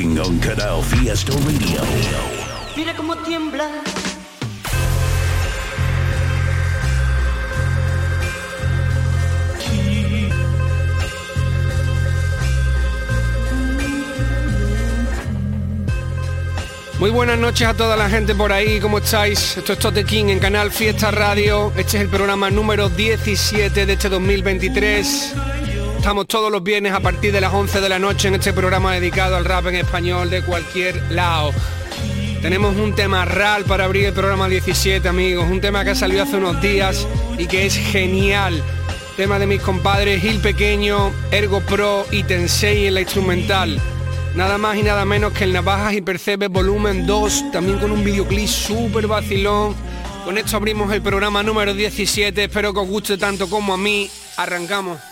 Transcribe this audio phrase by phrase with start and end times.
[0.00, 1.82] King on Canal Fiesta Radio.
[2.74, 3.68] Mira cómo tiembla.
[16.98, 19.58] Muy buenas noches a toda la gente por ahí, ¿cómo estáis?
[19.58, 21.74] Esto es Tote King en Canal Fiesta Radio.
[21.76, 25.34] Este es el programa número 17 de este 2023.
[26.10, 29.36] Todos los viernes a partir de las 11 de la noche en este programa dedicado
[29.36, 31.52] al rap en español de cualquier lado.
[32.42, 35.48] Tenemos un tema real para abrir el programa 17, amigos.
[35.48, 37.06] Un tema que ha salido hace unos días
[37.38, 38.60] y que es genial.
[39.16, 43.80] Tema de mis compadres Gil Pequeño, Ergo Pro y Tensei en la instrumental.
[44.34, 48.02] Nada más y nada menos que el Navajas y Percebes volumen 2, también con un
[48.02, 49.76] videoclip súper vacilón.
[50.24, 54.10] Con esto abrimos el programa número 17, espero que os guste tanto como a mí.
[54.36, 55.09] Arrancamos.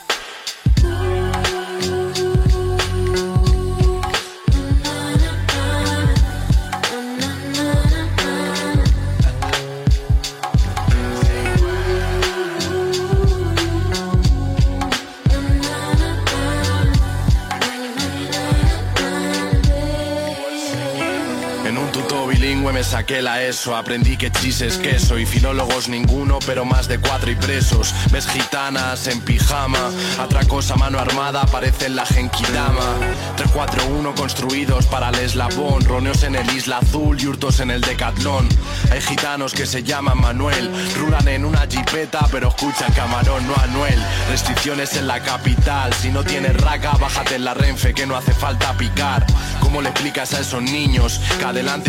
[21.99, 23.75] En un tuto bilingüe me saqué la ESO.
[23.75, 27.95] Aprendí que chis es queso Y filólogos ninguno, pero más de cuatro y presos.
[28.13, 32.95] Ves gitanas en pijama Atracos a mano armada Parecen la Genkidama.
[33.37, 35.85] 341 construidos para el eslabón.
[35.85, 38.49] Roneos en el Isla Azul y hurtos en el Decatlón
[38.93, 40.71] Hay gitanos que se llaman Manuel.
[40.97, 44.01] Rulan en una jipeta pero escuchan camarón, no Anuel.
[44.31, 45.93] Restricciones en la capital.
[45.95, 49.27] Si no tienes raca, bájate en la Renfe Que no hace falta picar.
[49.61, 51.45] ¿Cómo le explicas a esos niños que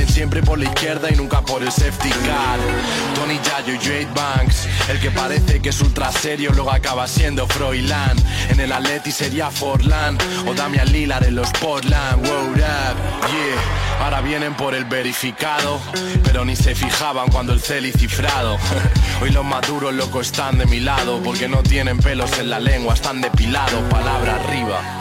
[0.08, 2.60] siempre por la izquierda y nunca por el safety car?
[3.16, 7.48] Tony Yayo y Jade Banks, el que parece que es ultra serio luego acaba siendo
[7.48, 8.18] Froilán.
[8.50, 12.26] En el Atleti sería Forlán o Damian Lillard en los Portland.
[12.28, 14.04] Wow, up, yeah.
[14.04, 15.80] Ahora vienen por el verificado,
[16.24, 18.58] pero ni se fijaban cuando el celi cifrado.
[19.22, 22.94] Hoy los maduros locos están de mi lado porque no tienen pelos en la lengua,
[22.94, 24.99] están depilados, palabra arriba.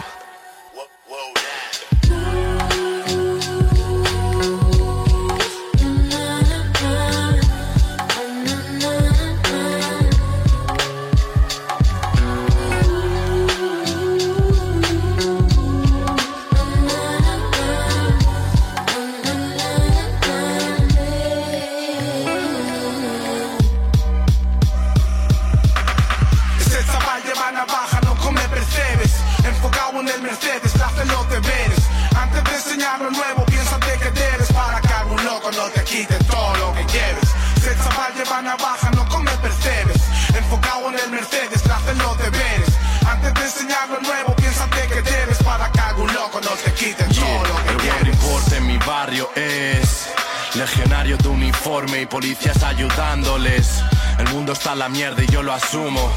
[32.97, 36.82] Lo nuevo, piénsate que debes Para que algún loco no te quite todo lo que
[36.84, 37.28] lleves.
[37.59, 40.03] Ese chaval lleva navaja, no come percebes.
[40.34, 42.69] Enfocado en el Mercedes, le hace los deberes
[43.06, 47.04] Antes de enseñar lo nuevo, piénsate que debes Para que algún loco no te quite
[47.04, 50.09] todo lo que El lleves reporte en mi barrio es
[50.55, 53.84] Legionario de uniforme y policías ayudándoles.
[54.19, 56.10] El mundo está en la mierda y yo lo asumo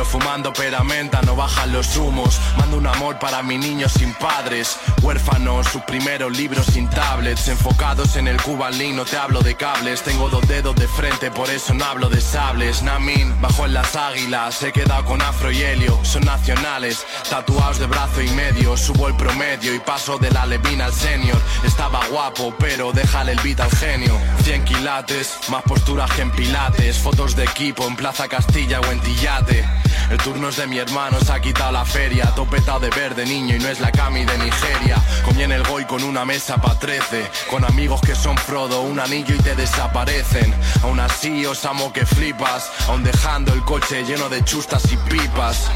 [0.00, 2.40] pero fumando peramenta no bajan los humos.
[2.56, 4.78] Mando un amor para mi niño sin padres.
[5.02, 7.48] Huérfanos, sus primeros libros sin tablets.
[7.48, 10.02] Enfocados en el Cuban Link, no te hablo de cables.
[10.02, 12.82] Tengo dos dedos de frente, por eso no hablo de sables.
[12.82, 14.62] Namin, bajo en las águilas.
[14.62, 17.04] He quedado con afro y helio, son nacionales.
[17.28, 21.38] Tatuados de brazo y medio Subo el promedio y paso de la levina al senior.
[21.62, 24.18] Estaba guapo, pero déjale el beat al genio.
[24.44, 26.96] 100 quilates, más posturas que en pilates.
[26.96, 31.20] Fotos de equipo en Plaza Castilla o en Tillate el turno es de mi hermano,
[31.20, 32.26] se ha quitado la feria.
[32.34, 34.96] Topetado de verde niño y no es la cami de Nigeria.
[35.24, 37.30] Comí en el Goy con una mesa pa' trece.
[37.48, 40.54] Con amigos que son Frodo, un anillo y te desaparecen.
[40.82, 42.70] Aún así os amo que flipas.
[42.88, 45.70] Aún dejando el coche lleno de chustas y pipas.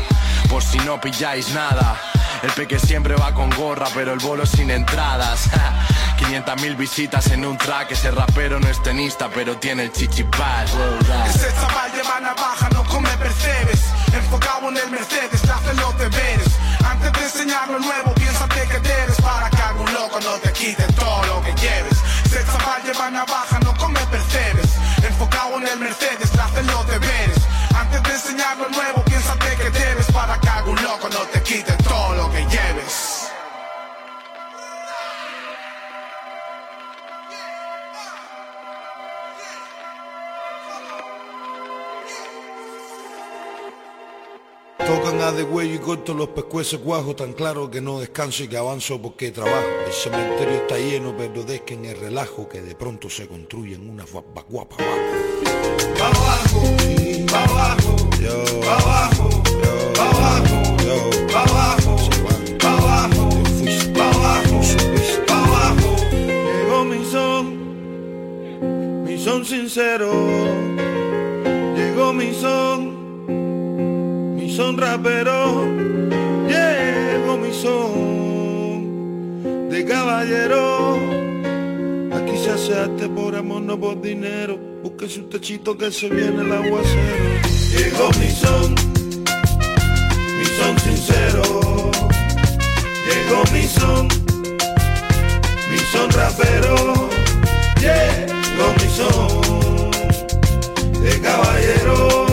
[0.49, 1.97] Por si no pilláis nada.
[2.43, 5.49] El peque siempre va con gorra, pero el bolo sin entradas.
[6.19, 7.93] 500 mil visitas en un track.
[7.93, 10.67] Ese rapero no es tenista, pero tiene el chichipal.
[11.29, 16.49] Ese chaval lleva navaja, no come percebes enfocado en el Mercedes, hace los deberes.
[16.85, 20.85] Antes de enseñar lo nuevo, piénsate que debes para que algún loco no te quite
[20.95, 21.99] todo lo que lleves.
[22.31, 24.71] Ser chaval lleva navaja, no come percebes.
[25.03, 27.39] Enfocado en el Mercedes, hace los deberes.
[27.75, 31.73] Antes de enseñar lo nuevo, piénsate que debes para que algún loco no te quite
[31.85, 33.14] todo lo que lleves.
[44.87, 48.49] Tocan a de huello y corto los pescuezos guajos tan claro que no descanso y
[48.49, 49.67] que avanzo porque trabajo.
[49.87, 54.45] El cementerio está lleno, pero en el relajo que de pronto se construyen unas guapas.
[54.45, 56.63] Pa' abajo,
[57.31, 59.31] pa' abajo, yo, pa' abajo,
[59.63, 61.97] yo, pa' abajo, yo, pa' abajo,
[62.59, 63.29] pa' abajo,
[63.95, 64.61] pa' abajo,
[65.27, 65.91] pa' abajo.
[66.13, 67.45] Llegó mi son,
[69.05, 70.74] mi son sincero.
[74.97, 75.67] Rapero,
[76.47, 80.97] llevo mi son de caballero.
[82.13, 84.57] Aquí se hace arte por amor, no por dinero.
[84.85, 87.41] Busque su techito que se viene el aguacero.
[87.77, 88.77] Llegó mi son,
[90.39, 91.43] mi son sincero.
[93.09, 94.07] Llegó mi son,
[95.71, 96.77] mi son rapero.
[97.81, 99.91] Llegó mi son
[101.03, 102.24] de caballero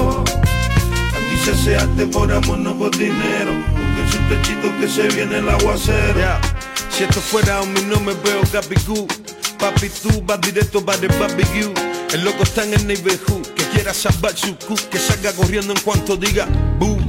[1.43, 3.51] se hace arte por amor, no por dinero.
[3.73, 6.39] Porque es un techito que se viene el aguacero.
[6.89, 9.07] Si esto fuera un no me veo Gabigú.
[9.57, 11.73] Papi, tú vas directo para el barbecue.
[12.13, 15.79] El loco está en el neighborhood, que quiera salvar su cu, que salga corriendo en
[15.81, 16.45] cuanto diga
[16.77, 17.07] boom.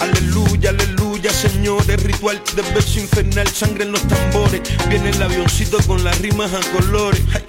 [0.00, 2.02] Aleluya, aleluya, señores.
[2.02, 4.62] Ritual de verso infernal, sangre en los tambores.
[4.88, 7.22] Viene el avioncito con las rimas a colores.
[7.34, 7.44] Ay,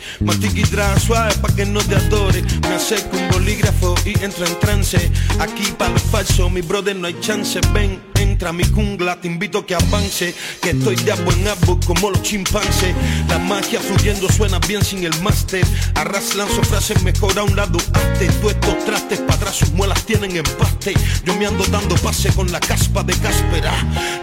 [0.56, 2.44] y suave pa' que no te adore.
[2.62, 5.12] Me acerco un bolígrafo y entro en trance.
[5.39, 7.60] Aquí para lo falso, mi brother, no hay chance.
[7.74, 10.33] Ven, entra a mi jungla, te invito a que avance.
[10.62, 12.95] Que estoy de buen árbol como los chimpancés.
[13.27, 15.66] La magia fluyendo suena bien sin el máster.
[15.95, 18.39] Arras lanzo frases mejor a un lado antes.
[18.42, 20.94] Tú estos trastes para atrás, sus muelas tienen empaste.
[21.25, 23.74] Yo me ando dando pase con la caspa de cáspera.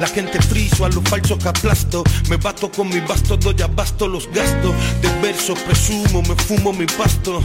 [0.01, 2.05] La gente friso a los falsos que aplasto.
[2.29, 4.75] Me bato con mi basto, doy abasto los gastos.
[5.03, 7.43] De versos presumo, me fumo mi pasto.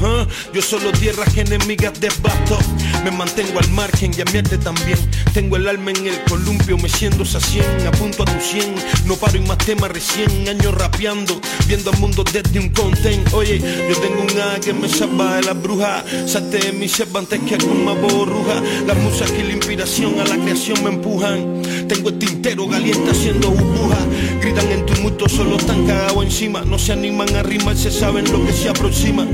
[0.53, 2.57] Yo solo tierras enemigas debato.
[3.03, 4.97] Me mantengo al margen y a mierte también.
[5.33, 8.75] Tengo el alma en el columpio, me siento a 100, apunto a tu 100.
[9.05, 13.33] No paro y más temas recién, años rapeando, viendo al mundo desde un content.
[13.33, 16.03] Oye, yo tengo un A que me salva de la bruja.
[16.25, 18.61] Salte de mi antes que alguna borruja.
[18.87, 21.61] La musa que la inspiración a la creación me empujan.
[21.87, 23.97] Tengo el tintero caliente haciendo burbuja.
[24.41, 26.61] Gritan en tumulto, solo están cagados encima.
[26.61, 29.27] No se animan a rimar, se saben lo que se aproxima.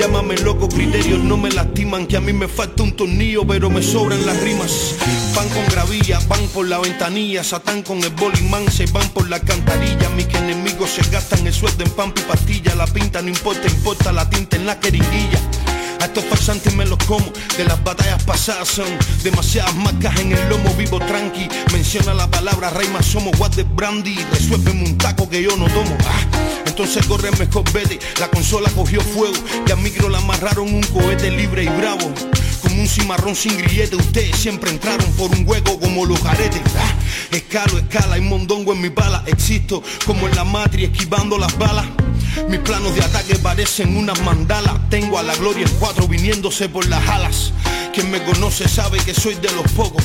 [0.00, 2.06] Llámame loco, criterios no me lastiman.
[2.06, 4.96] Que a mí me falta un tornillo, pero me sobran las rimas.
[5.36, 7.44] Van con gravilla, van por la ventanilla.
[7.44, 10.08] Satán con el bolimán, se van por la cantarilla.
[10.10, 12.74] Mis enemigos se gastan el sueldo en pan y pastilla.
[12.74, 15.40] La pinta no importa, importa la tinta en la queringuilla.
[16.00, 18.86] A estos pasantes me los como, de las batallas pasadas son
[19.22, 21.46] demasiadas marcas en el lomo, vivo tranqui.
[21.72, 24.16] Menciona la palabra rey más somos what the brandy.
[24.32, 25.96] Resuélveme un taco que yo no tomo.
[26.06, 29.36] Ah, entonces corre mejor vete, la consola cogió fuego,
[29.66, 32.10] y a micro la amarraron un cohete libre y bravo.
[32.62, 36.62] Como un cimarrón sin grillete, ustedes siempre entraron por un hueco como los aretes.
[36.78, 36.94] Ah,
[37.30, 39.22] escalo, escala, y mondongo en mi bala.
[39.26, 41.86] Existo como en la matria esquivando las balas.
[42.48, 44.80] Mis planos de ataque parecen una mandala.
[44.88, 47.52] Tengo a la gloria en cuatro viniéndose por las alas.
[47.92, 50.04] Quien me conoce sabe que soy de los pocos.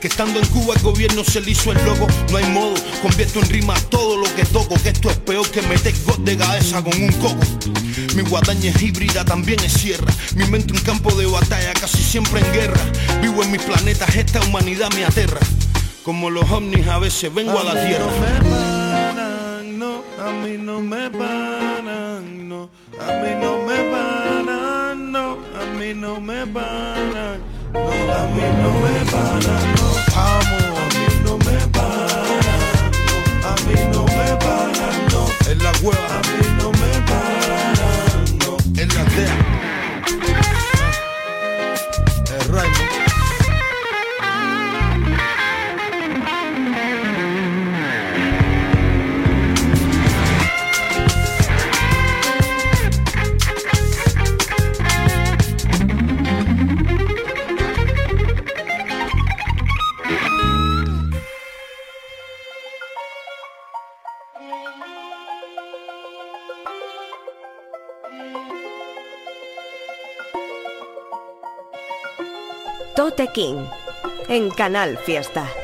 [0.00, 2.06] Que estando en Cuba el gobierno se le hizo el loco.
[2.30, 4.76] No hay modo, convierto en rima todo lo que toco.
[4.80, 7.44] Que esto es peor que meter gol de cabeza con un coco.
[8.14, 10.06] Mi guadaña es híbrida, también es sierra.
[10.36, 12.80] Mi mente un campo de batalla, casi siempre en guerra.
[13.20, 15.40] Vivo en mis planetas, esta humanidad me aterra.
[16.04, 18.06] Como los ovnis a veces vengo a, la tierra.
[18.06, 24.23] No me paran, no, a mí no me paran, no, a mí no me paran,
[26.04, 27.40] no me paran,
[27.72, 33.16] no, a mí no me paran, no, amo, a mí no me paran, no,
[33.48, 36.43] a mí no me paran, no, en la hueva, a mí
[73.04, 73.28] Tote
[74.28, 75.63] en Canal Fiesta.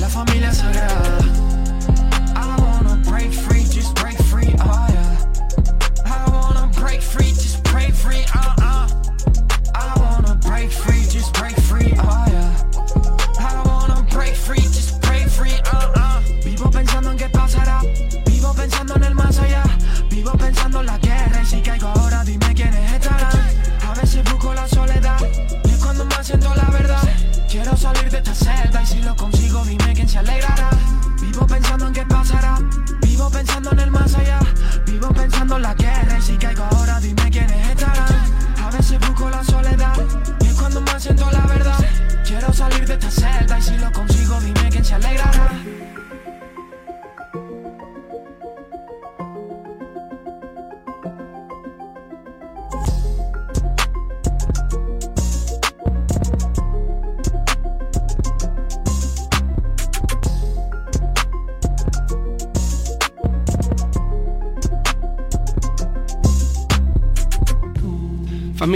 [0.00, 1.39] La familia sagrada.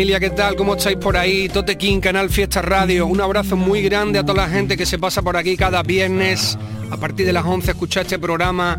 [0.05, 0.55] Familia, ¿qué tal?
[0.55, 1.49] ¿Cómo estáis por ahí?
[1.49, 3.07] Tote King, Canal Fiesta Radio.
[3.07, 6.59] Un abrazo muy grande a toda la gente que se pasa por aquí cada viernes
[6.91, 8.79] a partir de las 11 a escuchar este programa.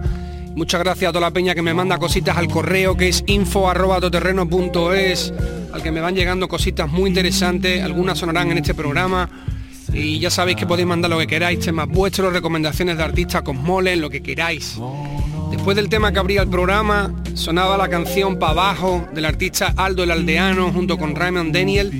[0.55, 3.67] Muchas gracias a toda la peña que me manda cositas al correo que es info
[3.67, 5.33] arroba toterreno.es,
[5.73, 9.27] al que me van llegando cositas muy interesantes, algunas sonarán en este programa.
[9.91, 13.97] Y ya sabéis que podéis mandar lo que queráis, temas vuestros, recomendaciones de artistas, cosmoles,
[13.97, 14.77] lo que queráis.
[15.49, 20.03] Después del tema que abría el programa, sonaba la canción Pa' Abajo del artista Aldo
[20.03, 21.91] el Aldeano junto con Raymond Daniel.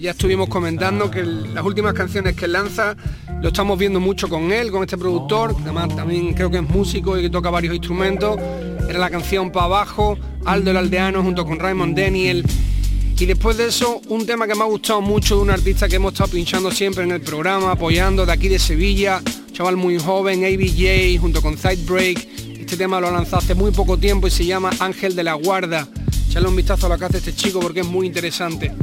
[0.00, 2.96] ya estuvimos comentando que las últimas canciones que lanza
[3.40, 7.16] lo estamos viendo mucho con él, con este productor, además también creo que es músico
[7.18, 8.38] y que toca varios instrumentos.
[8.88, 12.44] Era la canción Pa' Abajo, Aldo el Aldeano junto con Raymond Daniel.
[13.18, 15.96] Y después de eso, un tema que me ha gustado mucho de un artista que
[15.96, 19.22] hemos estado pinchando siempre en el programa, apoyando de aquí de Sevilla,
[19.52, 22.47] chaval muy joven, ABJ, junto con Sidebreak.
[22.68, 25.88] Este tema lo hace muy poco tiempo y se llama Ángel de la Guarda.
[26.28, 28.74] Echale un vistazo a lo que hace este chico porque es muy interesante.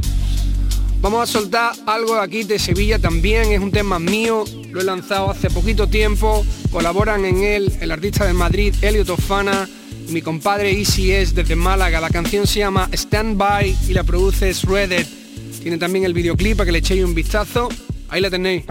[1.00, 4.84] Vamos a soltar algo de aquí de Sevilla también, es un tema mío, lo he
[4.84, 9.68] lanzado hace poquito tiempo, colaboran en él el artista de Madrid, Elio Tofana,
[10.08, 14.02] y mi compadre Easy es desde Málaga, la canción se llama Stand By y la
[14.02, 15.06] produce Shredded.
[15.62, 17.68] Tiene también el videoclip para que le echéis un vistazo,
[18.08, 18.64] ahí la tenéis.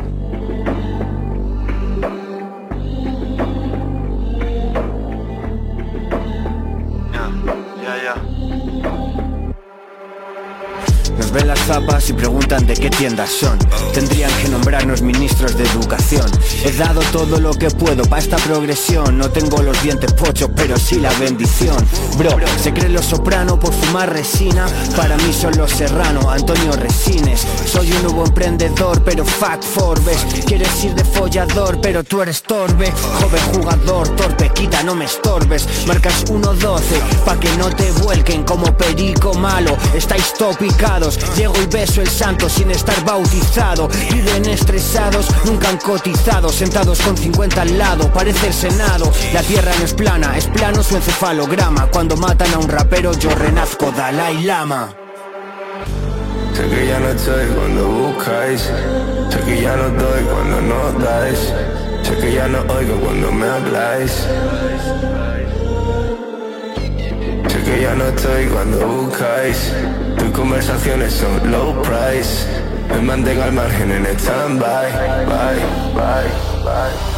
[11.66, 13.58] Zapas y preguntan de qué tiendas son.
[13.94, 16.30] Tendrían que nombrarnos ministros de educación.
[16.64, 19.18] He dado todo lo que puedo para esta progresión.
[19.18, 21.76] No tengo los dientes pochos, pero sí la bendición.
[22.18, 24.68] Bro, se cree los soprano por fumar resina.
[24.96, 27.46] Para mí son los serrano, Antonio Resines.
[27.66, 30.26] Soy un nuevo emprendedor, pero fat Forbes.
[30.46, 32.94] Quieres ir de follador, pero tú eres torbe.
[33.20, 35.68] Joven jugador, torpe, quita, no me estorbes.
[35.88, 36.82] Marcas 1-12,
[37.26, 39.76] pa' que no te vuelquen como perico malo.
[39.96, 41.18] Estáis topicados.
[41.36, 43.88] Llego y beso el santo sin estar bautizado.
[44.12, 46.50] Viven estresados, nunca han cotizado.
[46.50, 49.12] Sentados con 50 al lado, parece el Senado.
[49.34, 51.88] La tierra no es plana, es plano su encefalograma.
[51.88, 54.96] Cuando matan a un rapero, yo renazco Dalai Lama.
[56.54, 58.62] Sé que ya no estoy cuando buscáis.
[59.30, 61.54] Sé que ya no doy cuando no dais.
[62.04, 64.26] Sé que ya no oigo cuando me habláis.
[67.66, 69.74] Que ya no estoy cuando buscáis.
[70.18, 72.46] Tus conversaciones son low price.
[72.90, 74.92] Me mantengo al margen en stand-by.
[75.26, 77.15] Bye, bye, bye.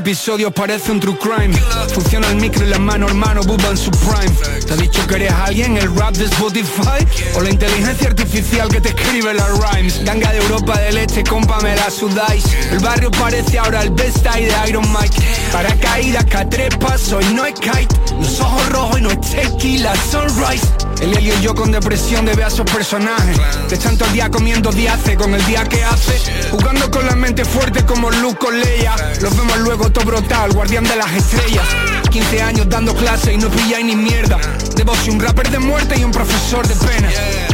[0.00, 1.54] Episodios parece un true crime
[1.92, 5.16] Funciona el micro y las manos, hermano, Bubba en su prime ¿Te ha dicho que
[5.16, 7.04] eres alguien, el rap de Spotify?
[7.34, 10.02] ¿O la inteligencia artificial que te escribe las rhymes?
[10.04, 14.24] Ganga de Europa del Este, compa, me la sudáis El barrio parece ahora el best
[14.24, 15.16] de Iron Mike
[15.52, 17.88] Para caídas que a tres pasos y no es kite.
[18.20, 20.66] Los ojos rojos y no es tequila, sunrise.
[21.00, 23.38] El Helio y yo con depresión de ver a esos personajes.
[23.68, 26.50] De tanto el día comiendo diace con el día que hace.
[26.50, 28.94] Jugando con la mente fuerte como Luke con Leia.
[29.20, 31.66] Los vemos luego todo brutal, guardián de las estrellas.
[32.10, 34.38] 15 años dando clase y no pilláis ni mierda.
[34.76, 37.08] Debo ser un rapper de muerte y un profesor de pena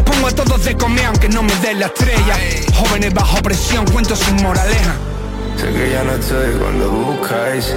[0.04, 2.36] Pongo a todos de comer aunque no me den la estrella.
[2.74, 4.96] Jóvenes bajo presión, cuento sin moraleja
[5.56, 7.74] Sé que ya no estoy cuando buscáis.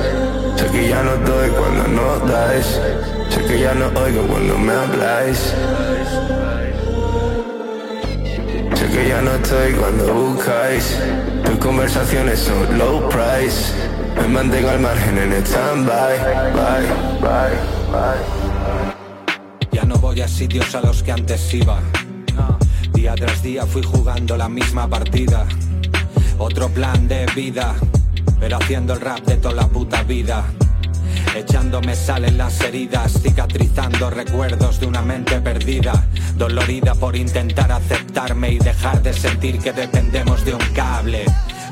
[0.57, 2.79] Sé que ya no doy cuando no dais.
[3.29, 5.53] Sé que ya no oigo cuando me habláis.
[8.75, 10.98] Sé que ya no estoy cuando buscáis.
[11.45, 13.74] Tus conversaciones son low price.
[14.21, 16.17] Me mantengo al margen en stand-by.
[16.53, 16.88] Bye,
[17.21, 17.55] bye,
[17.91, 18.19] bye.
[19.71, 21.79] Ya no voy a sitios a los que antes iba.
[22.93, 25.48] Día tras día fui jugando la misma partida
[26.39, 27.75] Otro plan de vida
[28.39, 30.46] Pero haciendo el rap de toda la puta vida
[31.36, 38.51] Echándome sal en las heridas, cicatrizando recuerdos de una mente perdida, dolorida por intentar aceptarme
[38.51, 41.25] y dejar de sentir que dependemos de un cable.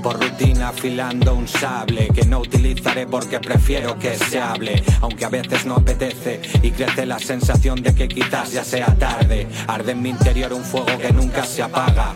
[0.03, 5.29] Por rutina afilando un sable que no utilizaré porque prefiero que se hable, aunque a
[5.29, 9.47] veces no apetece y crece la sensación de que quizás ya sea tarde.
[9.67, 12.15] Arde en mi interior un fuego que nunca se apaga.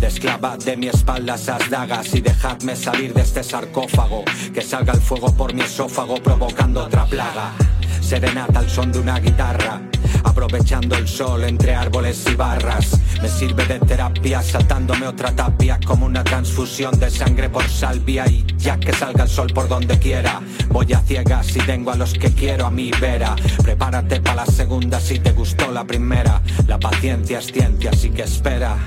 [0.00, 4.24] Desclavad de mi espalda esas dagas y dejadme salir de este sarcófago.
[4.54, 7.52] Que salga el fuego por mi esófago provocando otra plaga.
[8.00, 9.82] Serenata al son de una guitarra.
[10.24, 12.98] Aprovechando el sol entre árboles y barras.
[13.20, 18.26] Me sirve de terapia saltándome otra tapia como una transfusión de sangre por salvia.
[18.26, 21.96] Y ya que salga el sol por donde quiera, voy a ciegas y tengo a
[21.96, 23.36] los que quiero a mi vera.
[23.62, 26.40] Prepárate para la segunda si te gustó la primera.
[26.66, 28.78] La paciencia es ciencia, así que espera.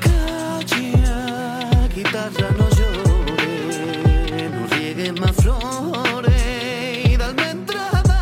[2.04, 8.20] Guitarra no llore, no riegue más flores y dame entrada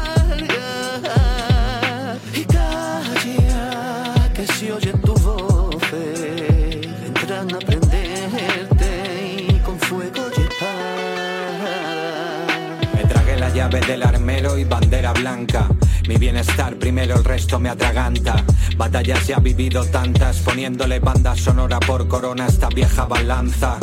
[2.35, 10.51] Y calla, que si oyen tu voz, vendrán a prenderte y con fuego llevar.
[12.93, 15.67] Me tragué la llave del armero y bandera blanca.
[16.11, 18.43] Mi bienestar primero, el resto me atraganta.
[18.75, 23.77] Batallas ya vivido tantas, poniéndole banda sonora por corona a esta vieja balanza.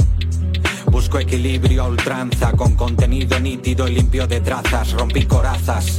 [0.90, 4.92] Busco equilibrio a ultranza, con contenido nítido y limpio de trazas.
[4.92, 5.96] Rompí corazas,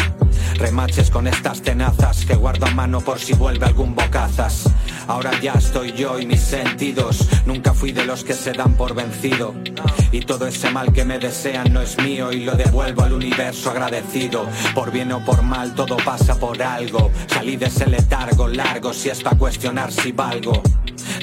[0.58, 4.70] remaches con estas tenazas que guardo a mano por si vuelve algún bocazas.
[5.10, 7.28] Ahora ya estoy yo y mis sentidos.
[7.48, 9.56] Nunca fui de los que se dan por vencido.
[10.12, 13.72] Y todo ese mal que me desean no es mío y lo devuelvo al universo
[13.72, 14.46] agradecido.
[14.76, 17.10] Por bien o por mal todo pasa por algo.
[17.26, 20.62] Salí de ese letargo largo si es para cuestionar si valgo.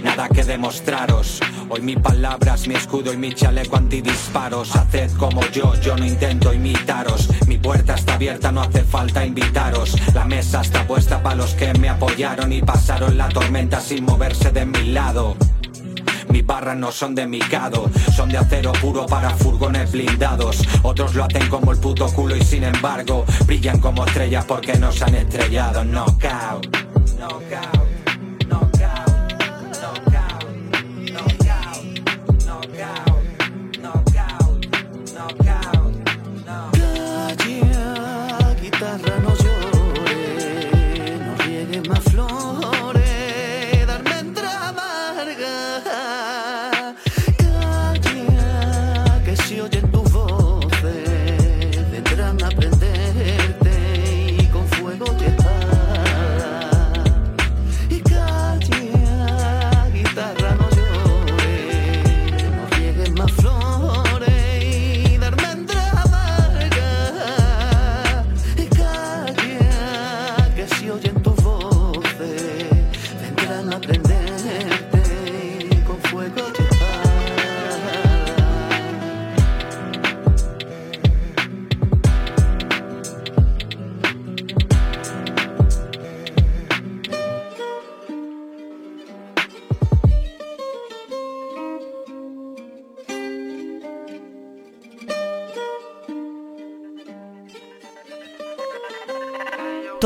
[0.02, 1.40] Nada que demostraros.
[1.68, 4.74] Hoy mi palabras, mi escudo y mi chaleco antidisparos.
[4.74, 7.28] Haced como yo, yo no intento imitaros.
[7.46, 9.96] Mi puerta está abierta, no hace falta invitaros.
[10.14, 14.50] La mesa está puesta para los que me apoyaron y pasaron la tormenta sin moverse
[14.50, 15.36] de mi lado.
[16.28, 20.58] Mis barras no son de micado, son de acero puro para furgones blindados.
[20.82, 25.00] Otros lo hacen como el puto culo y sin embargo brillan como estrellas porque nos
[25.02, 25.84] han estrellado.
[25.84, 26.66] Knockout,
[27.18, 27.75] knockout.
[27.75, 27.75] Calla,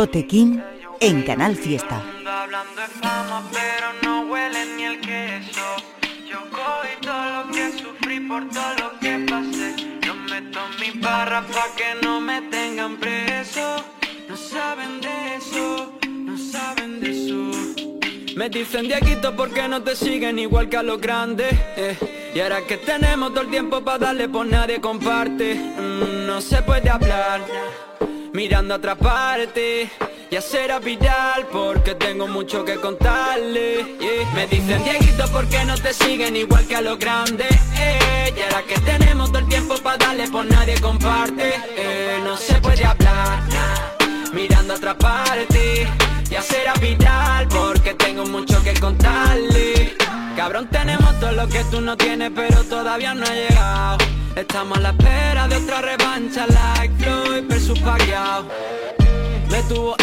[0.01, 0.27] Tote
[1.01, 2.03] en Canal Fiesta.
[18.37, 18.89] Me dicen
[19.37, 21.53] porque no te siguen igual que a los grandes.
[21.77, 22.33] eh.
[22.35, 25.57] Y ahora que tenemos todo el tiempo para darle, por nadie comparte.
[25.57, 27.43] Mm, no se puede hablar
[28.33, 29.91] mirando a otra parte
[30.31, 33.85] y hacer viral porque tengo mucho que contarle.
[34.35, 37.51] Me dicen Dieguito porque no te siguen igual que a los grandes.
[37.79, 38.33] eh.
[38.37, 41.55] Y que tenemos todo el tiempo para darle, por nadie comparte.
[41.77, 42.21] eh.
[42.25, 43.41] No se puede hablar
[44.33, 45.87] mirando a otra parte
[46.31, 49.97] y hacer viral porque tengo mucho que contarle.
[50.37, 53.99] Cabrón, tenemos todo lo que tú no tienes, pero todavía no ha llegado.
[54.37, 58.45] Estamos a la espera de otra revancha, like Floyd versus Pacquiao.
[59.51, 59.97] Me tuvo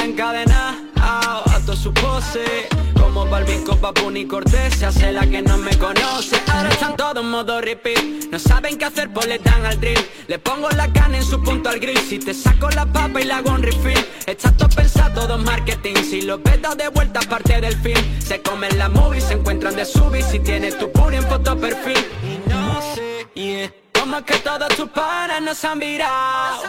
[1.28, 2.68] encadenado a todas sus poses.
[3.00, 6.42] Como Balvin con Papun y Cortés Se hace la que no me conoce.
[6.52, 8.04] Ahora están todos en modo repeat.
[8.32, 10.00] No saben qué hacer pues le dan al drill.
[10.28, 11.98] Le pongo la carne en su punto al grill.
[12.00, 14.06] Si te saco la papa y la hago un refill.
[14.26, 15.96] Está todo pensado, todo marketing.
[15.96, 18.02] Si lo ves de vuelta parte del film.
[18.20, 20.24] Se comen la movie, se encuentran de subir.
[20.24, 22.06] Si tienes tu puri en foto perfil.
[22.24, 26.64] Y no sé, yeah Como que todos tus panas nos han virado.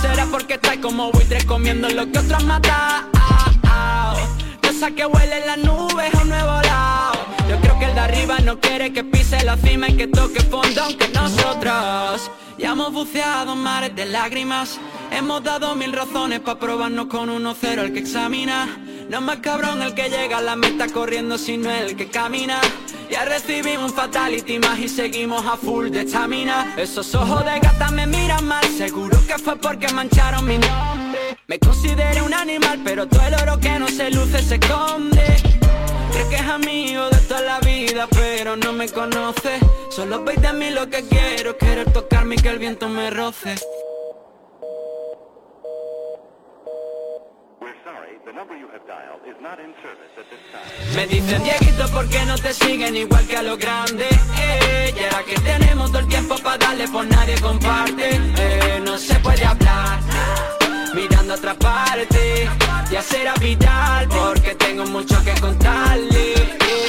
[0.00, 2.44] Será porque estás como buitres comiendo lo que otros
[4.62, 7.18] Cosa que huele en las nubes a un nuevo lado.
[7.48, 10.40] Yo creo que el de arriba no quiere que pise la cima y que toque
[10.40, 14.78] fondo aunque nosotros Ya hemos buceado mares de lágrimas.
[15.10, 18.66] Hemos dado mil razones para probarnos con 1-0 el que examina.
[19.10, 22.58] No es más cabrón el que llega a la meta corriendo sino el que camina.
[23.10, 26.74] Ya recibimos un fatality más y seguimos a full de estamina.
[26.78, 28.64] Esos ojos de gata me miran mal.
[28.64, 31.36] Seguro que fue porque mancharon mi nombre.
[31.46, 35.45] Me considero un animal pero todo el oro que no se luce se esconde
[36.16, 39.60] Cree que es amigo de toda la vida pero no me conoce.
[39.90, 43.54] Solo veis de mí lo que quiero Querer tocarme y que el viento me roce.
[50.94, 55.22] Me dicen Dieguito porque no te siguen igual que a los grandes eh, Y ahora
[55.22, 58.08] que tenemos todo el tiempo para darle por nadie comparte.
[58.38, 60.00] Eh, No se puede hablar
[60.96, 62.48] mirando a otra parte.
[62.90, 66.34] Y hacer a vital porque tengo mucho que contarle.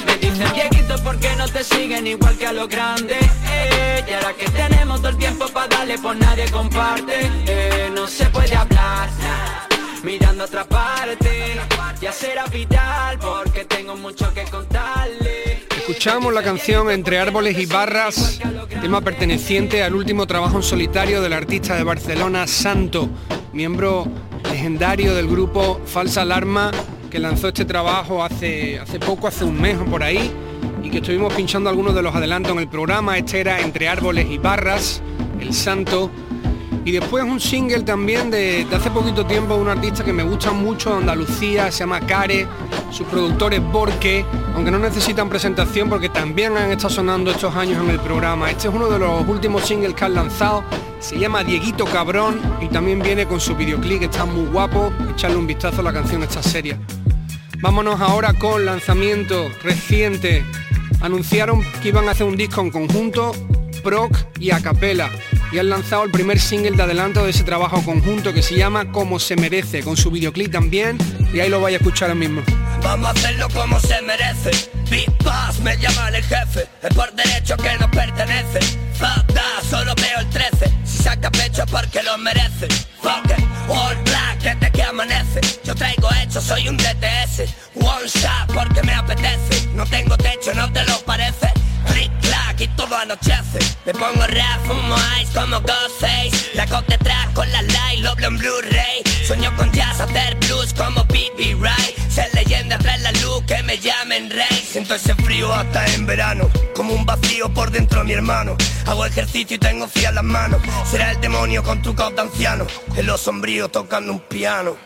[0.06, 4.34] Me dicen Dieguito porque no te siguen igual que a los grandes eh, Y ahora
[4.34, 7.30] que tenemos todo el tiempo para darle por nadie comparte.
[7.46, 9.10] Eh, No se puede hablar
[10.04, 11.56] mirando a otra parte
[12.02, 14.46] y hacer a vital porque tengo mucho que.
[15.90, 18.40] Escuchamos la canción Entre Árboles y Barras,
[18.82, 23.10] tema perteneciente al último trabajo en solitario del artista de Barcelona, Santo,
[23.54, 24.06] miembro
[24.52, 26.72] legendario del grupo Falsa Alarma,
[27.10, 30.30] que lanzó este trabajo hace, hace poco, hace un mes o por ahí,
[30.84, 33.18] y que estuvimos pinchando algunos de los adelantos en el programa.
[33.18, 35.02] Este era Entre Árboles y Barras,
[35.40, 36.12] El Santo.
[36.88, 40.54] Y después un single también de, de, hace poquito tiempo, un artista que me gusta
[40.54, 42.48] mucho de Andalucía, se llama Care,
[42.92, 47.90] sus productores Borque, aunque no necesitan presentación porque también han estado sonando estos años en
[47.90, 48.50] el programa.
[48.50, 50.64] Este es uno de los últimos singles que han lanzado,
[51.02, 55.46] se llama Dieguito Cabrón y también viene con su videoclip, está muy guapo, echarle un
[55.46, 56.80] vistazo a la canción, esta seria.
[57.60, 60.46] Vámonos ahora con lanzamiento reciente.
[61.02, 63.34] Anunciaron que iban a hacer un disco en conjunto,
[63.84, 65.10] proc y a capela
[65.52, 68.92] y han lanzado el primer single de adelanto de ese trabajo conjunto que se llama
[68.92, 70.98] Como se merece, con su videoclip también,
[71.34, 72.42] y ahí lo vais a escuchar ahora mismo.
[72.84, 74.52] Vamos a hacerlo como se merece.
[74.90, 78.60] Big Boss me llama el jefe, es por derecho que nos pertenece.
[79.00, 80.72] That, solo veo el 13.
[80.84, 82.68] Si saca pecho es porque lo merece.
[83.02, 85.42] Fuck it, all black, desde que amanece.
[85.64, 87.54] Yo traigo hecho, soy un DTS.
[87.76, 89.68] One shot porque me apetece.
[89.76, 91.52] No tengo techo, no te lo parece.
[91.86, 93.60] Click clack y todo anochece.
[93.86, 98.38] Me pongo rap, fumo ice como Ghostface La cock detrás con la light, lo en
[98.38, 99.04] Blu-ray.
[99.26, 101.56] Sueño con jazz, hacer blues como B.B.
[101.56, 104.68] Right Ser leyenda tras la luz, que me llamen rey.
[104.72, 108.56] Siento ese frío hasta en verano Como un vacío por dentro mi hermano.
[108.86, 110.62] Hago ejercicio y tengo frías las manos.
[110.90, 112.66] Será el demonio con trucos de anciano.
[112.96, 114.78] En lo sombrío tocando un piano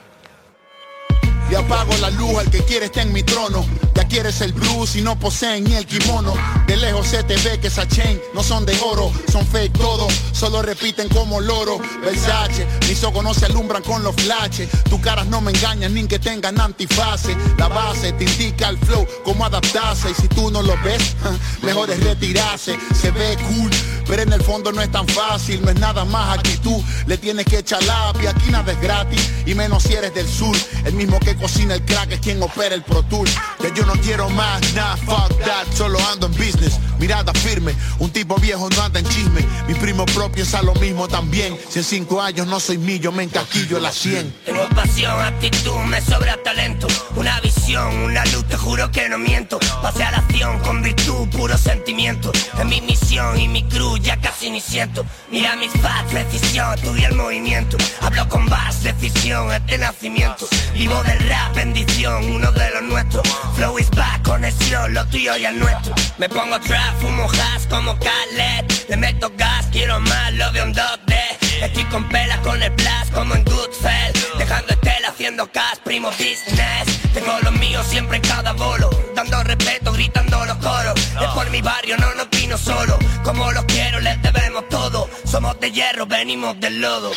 [1.52, 3.66] y apago la luz, al que quiere está en mi trono.
[3.94, 6.34] Ya quieres el blues y no poseen ni el kimono.
[6.66, 10.08] De lejos se te ve que esa chain no son de oro Son fake todo,
[10.32, 11.80] solo repiten como loro.
[12.02, 14.70] Versace, mis ojos no se alumbran con los flashes.
[14.90, 17.36] Tus caras no me engañan ni que tengan antifase.
[17.58, 20.12] La base te indica el flow, cómo adaptarse.
[20.12, 21.16] Y si tú no lo ves,
[21.64, 22.78] mejor es retirarse.
[23.00, 23.72] Se ve cool,
[24.12, 26.84] Pero en el fondo no es tan fácil, no es nada más actitud.
[27.08, 29.32] Le tienes que echar lápiz, aquí nada es gratis.
[29.46, 30.54] Y menos si eres del sur.
[30.84, 33.30] El mismo que cocina el crack es quien opera el Pro Tool.
[33.62, 35.66] Que yo no quiero más, nada, fuck that.
[35.74, 37.74] Solo ando en business, mirada firme.
[38.00, 39.48] Un tipo viejo no anda en chisme.
[39.66, 41.58] Mi primo propio piensa lo mismo también.
[41.70, 44.42] Si en cinco años no soy mío, me encasquillo la 100.
[44.46, 46.88] Tengo pasión, actitud, me sobra talento.
[47.16, 49.58] Una visión, una luz, te juro que no miento.
[49.82, 52.34] Pase a la acción con virtud, puro sentimiento.
[52.60, 55.06] En mi misión y mi cruz ya casi ni siento.
[55.30, 57.78] Mira mis facts, decisión, estudia el movimiento.
[58.02, 60.48] Hablo con base, decisión, este nacimiento.
[60.74, 63.28] Vivo del rap, bendición, uno de los nuestros.
[63.56, 65.94] Flow is back, conexión, lo tuyo y el nuestro.
[66.18, 68.72] Me pongo trap, fumo hash como Khaled.
[68.90, 71.41] Le meto gas, quiero más, lo veo en 2D.
[71.62, 74.14] Estoy con pelas con el blast como en Goodfell.
[74.38, 77.00] Dejando estela haciendo cash, primo business.
[77.14, 78.90] Tengo los míos siempre en cada bolo.
[79.16, 80.96] Dando respeto, gritando los coros.
[81.22, 82.98] Es por mi barrio, no nos vino solo.
[83.24, 85.08] Como los quiero, les debemos todo.
[85.24, 87.12] Somos de hierro, venimos del lodo.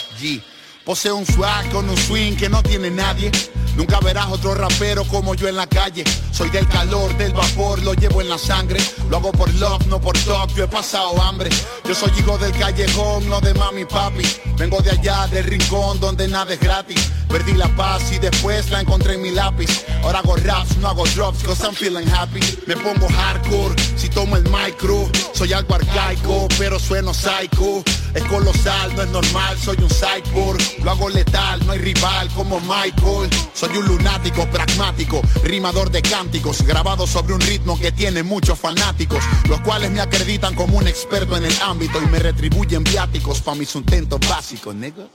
[0.84, 3.32] Poseo un swag con un swing que no tiene nadie.
[3.74, 6.04] Nunca verás otro rapero como yo en la calle.
[6.30, 8.78] Soy del calor, del vapor, lo llevo en la sangre.
[9.08, 11.48] Lo hago por love, no por talk, yo he pasado hambre.
[11.84, 14.24] Yo soy hijo del callejón, no de mami papi.
[14.58, 17.00] Vengo de allá, del rincón, donde nada es gratis.
[17.28, 19.84] Perdí la paz y después la encontré en mi lápiz.
[20.04, 22.40] Ahora hago raps, no hago drops, cause I'm feeling happy.
[22.66, 25.10] Me pongo hardcore, si tomo el micro.
[25.32, 27.82] Soy algo arcaico, pero sueno psycho.
[28.14, 30.62] Es colosal, no es normal, soy un cyborg.
[30.82, 33.30] Lo hago letal, no hay rival como Michael.
[33.52, 39.22] Soy un lunático pragmático, rimador de cánticos, grabado sobre un ritmo que tiene muchos fanáticos,
[39.48, 43.56] los cuales me acreditan como un experto en el ámbito y me retribuyen viáticos para
[43.56, 45.06] mis sustentos básicos, nigga.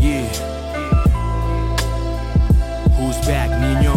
[0.00, 0.32] Yeah.
[2.98, 3.94] Who's back, niño?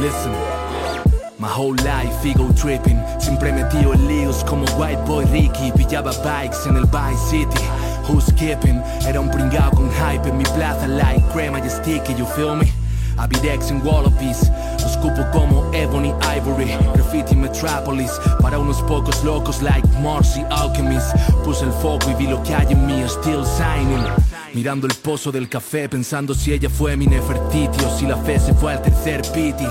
[0.00, 0.41] Listen.
[1.42, 3.02] My whole life ego tripping.
[3.18, 5.72] Siempre metido en líos como White Boy Ricky.
[5.72, 7.64] Pillaba bikes en el Vice City.
[8.06, 8.80] Who's skipping?
[9.04, 10.86] Era un pringao con hype en mi plaza.
[10.86, 12.70] Like crema y sticky, you feel me?
[13.18, 14.52] Avidex en Wallabies.
[14.82, 16.76] Los cupo como Ebony Ivory.
[16.94, 18.12] Graffiti Metropolis.
[18.40, 21.12] Para unos pocos locos like Morsi Alchemist.
[21.42, 23.02] Puse el foco y vi lo que hay en mí.
[23.08, 24.06] Still signing.
[24.54, 28.38] Mirando el pozo del café Pensando si ella fue mi Nefertiti O si la fe
[28.38, 29.64] se fue al tercer piti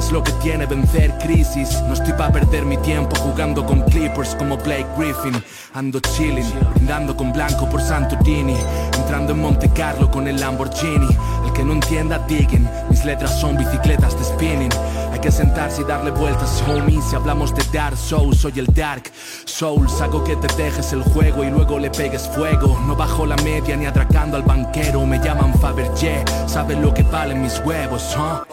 [0.00, 1.82] es lo que tiene vencer crisis.
[1.86, 5.42] No estoy pa' perder mi tiempo jugando con Clippers como Blake Griffin.
[5.74, 8.56] Ando chilling, brindando con blanco por Santorini.
[8.96, 11.08] Entrando en Monte Carlo con el Lamborghini.
[11.44, 12.66] El que no entienda, digging.
[12.88, 14.72] Mis letras son bicicletas de spinning.
[15.12, 17.00] Hay que sentarse y darle vueltas, homie.
[17.02, 19.12] Si hablamos de Dark Soul, soy el Dark
[19.44, 20.00] Souls.
[20.00, 22.80] Hago que te dejes el juego y luego le pegues fuego.
[22.86, 25.04] No bajo la media ni atracando al banquero.
[25.04, 26.24] Me llaman Fabergé.
[26.46, 28.46] Saben lo que valen mis huevos, ¿huh?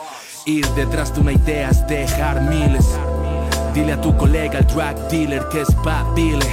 [0.47, 2.85] Ir detrás de una idea es dejar miles.
[3.73, 6.47] Dile a tu colega, el drug dealer, que es babile.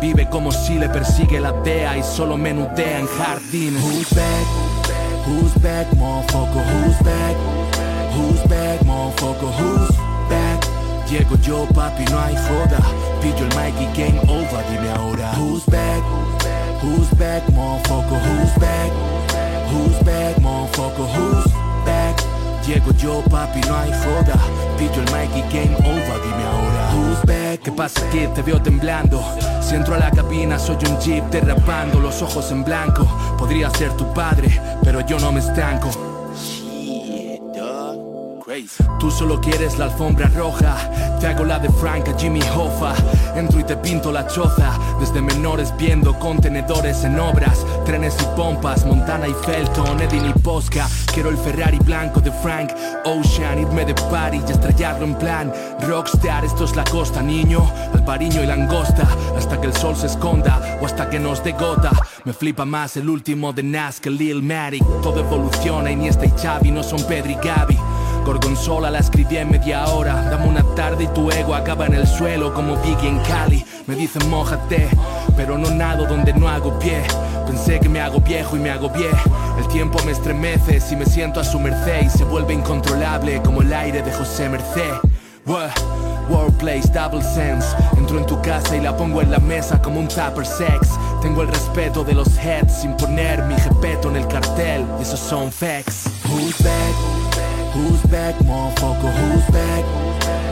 [0.00, 3.84] Vive como si le persigue la DEA y solo menudea en jardines.
[3.84, 4.46] Who's back?
[5.26, 6.64] Who's back, motherfucker?
[6.64, 7.36] Who's back?
[8.16, 9.52] Who's back, motherfucker?
[9.60, 9.94] Who's
[10.30, 10.66] back?
[11.10, 12.80] Llego yo, papi, no hay joda.
[13.20, 15.34] Pillo el mic y game over, dime ahora.
[15.36, 16.02] Who's back?
[16.80, 18.18] Who's back, motherfucker?
[18.18, 18.90] Who's back?
[19.70, 21.06] Who's back, motherfucker?
[21.14, 21.61] Who's?
[22.66, 24.38] Llego yo, papi, no hay joda.
[24.78, 26.90] Pillo el mic y game over, dime ahora.
[26.94, 27.60] Who's back?
[27.62, 28.28] ¿Qué pasa, kid?
[28.28, 29.20] Te veo temblando.
[29.60, 33.04] Si entro a la cabina, soy un jeep derrapando, los ojos en blanco.
[33.36, 36.11] Podría ser tu padre, pero yo no me estanco.
[38.98, 40.76] Tú solo quieres la alfombra roja,
[41.18, 42.92] te hago la de Frank a Jimmy Hoffa.
[43.34, 48.84] Entro y te pinto la choza, desde menores viendo contenedores en obras, trenes y pompas,
[48.84, 50.86] Montana y Felton, Edin y Posca.
[51.14, 52.72] Quiero el Ferrari blanco de Frank
[53.06, 56.44] Ocean, irme de party y estrellarlo en plan Rockstar.
[56.44, 60.84] Esto es la costa, niño, albariño y langosta, hasta que el sol se esconda o
[60.84, 61.90] hasta que nos dé gota.
[62.26, 64.84] Me flipa más el último de Nas que Lil Matic.
[65.00, 67.78] Todo evoluciona, Iniesta y Xavi no son Pedro y Gaby.
[68.24, 70.22] Gorgonzola la escribí en media hora.
[70.30, 73.64] Dame una tarde y tu ego acaba en el suelo como Biggie en Cali.
[73.86, 74.88] Me dicen mojate,
[75.36, 77.02] pero no nado donde no hago pie.
[77.46, 79.12] Pensé que me hago viejo y me hago bien.
[79.58, 83.62] El tiempo me estremece si me siento a su merced y se vuelve incontrolable como
[83.62, 84.94] el aire de José Merced.
[85.46, 85.70] Wah.
[86.28, 87.66] Wordplays, double sense.
[87.96, 90.90] Entro en tu casa y la pongo en la mesa como un tupper sex.
[91.20, 94.86] Tengo el respeto de los heads sin poner mi jepeto en el cartel.
[94.98, 96.08] Y esos son facts.
[97.72, 99.10] Who's back, motherfucker?
[99.16, 99.84] Who's back?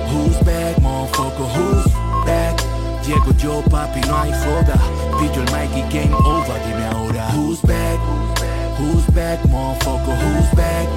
[0.08, 1.48] Who's back, motherfucker?
[1.52, 1.86] Who's
[2.24, 2.56] back?
[3.04, 4.76] Llego yo, papi, no hay joda.
[5.18, 7.28] Pillo el mic y game over, dime ahora.
[7.32, 8.00] Who's back?
[8.78, 10.16] Who's back, motherfucker?
[10.16, 10.88] Who's back?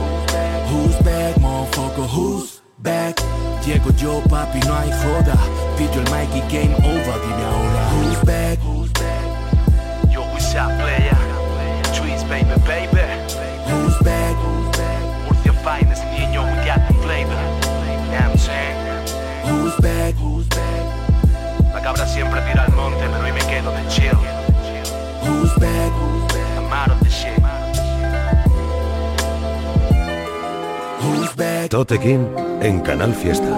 [0.71, 2.07] Who's back, motherfucker?
[2.07, 3.17] Who's back?
[3.65, 5.35] Llego yo, papi, no hay joda.
[5.77, 7.83] Pillo el mic y game over, dime ahora.
[7.95, 8.59] Who's back?
[10.09, 11.17] Yo, what's up, player?
[11.93, 13.03] Trees, baby, baby.
[13.67, 14.62] Who's back?
[15.73, 17.39] Finest, niño, we got the flavor.
[18.11, 18.77] Yeah, I'm saying.
[19.47, 20.13] Who's back?
[21.73, 24.15] La cabra siempre tira al monte, pero hoy me quedo de chill.
[25.23, 25.91] Who's back?
[26.57, 27.39] I'm out of the shit.
[31.01, 31.69] Who's back?
[31.71, 32.27] Tote King
[32.61, 33.49] en Canal Fiesta.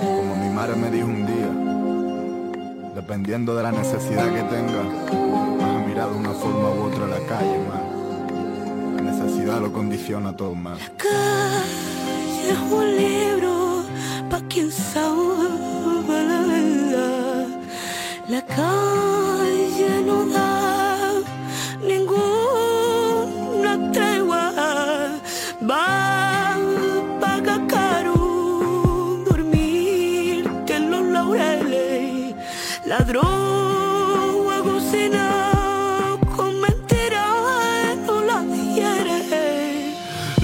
[0.00, 1.50] Como mi madre me dijo un día,
[2.94, 4.82] dependiendo de la necesidad que tenga,
[5.60, 7.58] vas a mirar de una forma u otra la calle,
[9.46, 10.76] La necesidad lo condiciona todo, man.
[10.96, 13.84] calle es un libro
[14.28, 17.46] pa' quien sabe la verdad.
[18.28, 20.45] La calle no da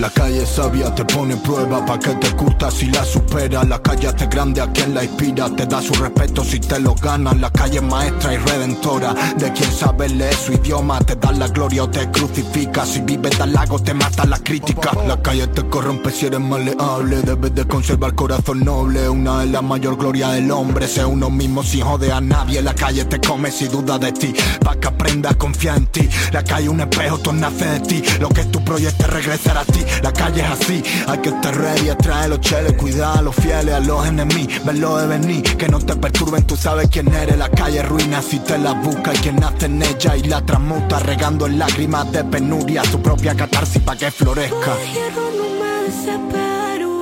[0.03, 3.69] La calle sabia te pone prueba pa' que te curtas si la superas.
[3.69, 6.97] La calle hace grande a quien la inspira, te da su respeto si te lo
[6.97, 7.37] ganas.
[7.39, 10.99] La calle es maestra y redentora de quien sabe leer su idioma.
[10.99, 12.85] Te da la gloria o te crucifica.
[12.85, 14.91] Si vives del lago te mata la crítica.
[15.07, 17.23] La calle te corrompe si eres maleable.
[17.23, 19.09] Debes de conservar corazón noble.
[19.09, 20.89] Una es la mayor gloria del hombre.
[20.89, 22.61] Sé uno mismo sin joder a nadie.
[22.61, 24.35] La calle te come si duda de ti.
[24.65, 26.09] Pa' que aprendas a confiar en ti.
[26.33, 28.03] La calle un espejo, todo nace de ti.
[28.19, 29.92] Lo que tú proyectes regresará a ti.
[30.03, 33.75] La calle es así, hay que estar ready, atrae los cheles, cuidar a los fieles,
[33.75, 37.37] a los enemigos, verlo de venir, que no te perturben, tú sabes quién eres.
[37.37, 40.99] La calle ruina si te la busca y quien nace en ella y la transmuta,
[41.01, 44.77] regando en lágrimas de penuria, su propia catarsis pa' que florezca.
[44.93, 46.93] hierro no me desespero.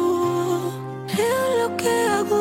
[1.09, 2.41] Es lo que hago.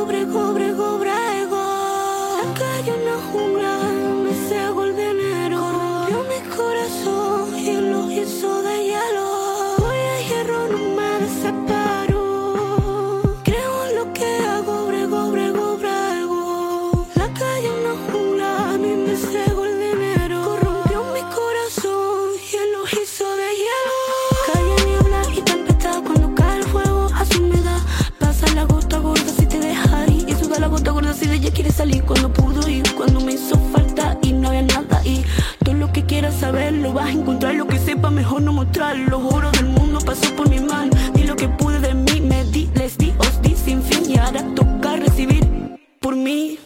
[31.79, 32.03] Salir.
[32.03, 35.01] Cuando pudo ir, cuando me hizo falta y no había nada.
[35.05, 35.23] Y
[35.63, 37.55] todo lo que quieras saber lo vas a encontrar.
[37.55, 38.97] Lo que sepa mejor no mostrar.
[38.97, 40.91] Los oros del mundo pasó por mi mano.
[41.13, 44.03] Di lo que pude de mí, me di, les di, os di sin fin.
[44.11, 45.43] Y ahora toca recibir
[46.01, 46.59] por mí.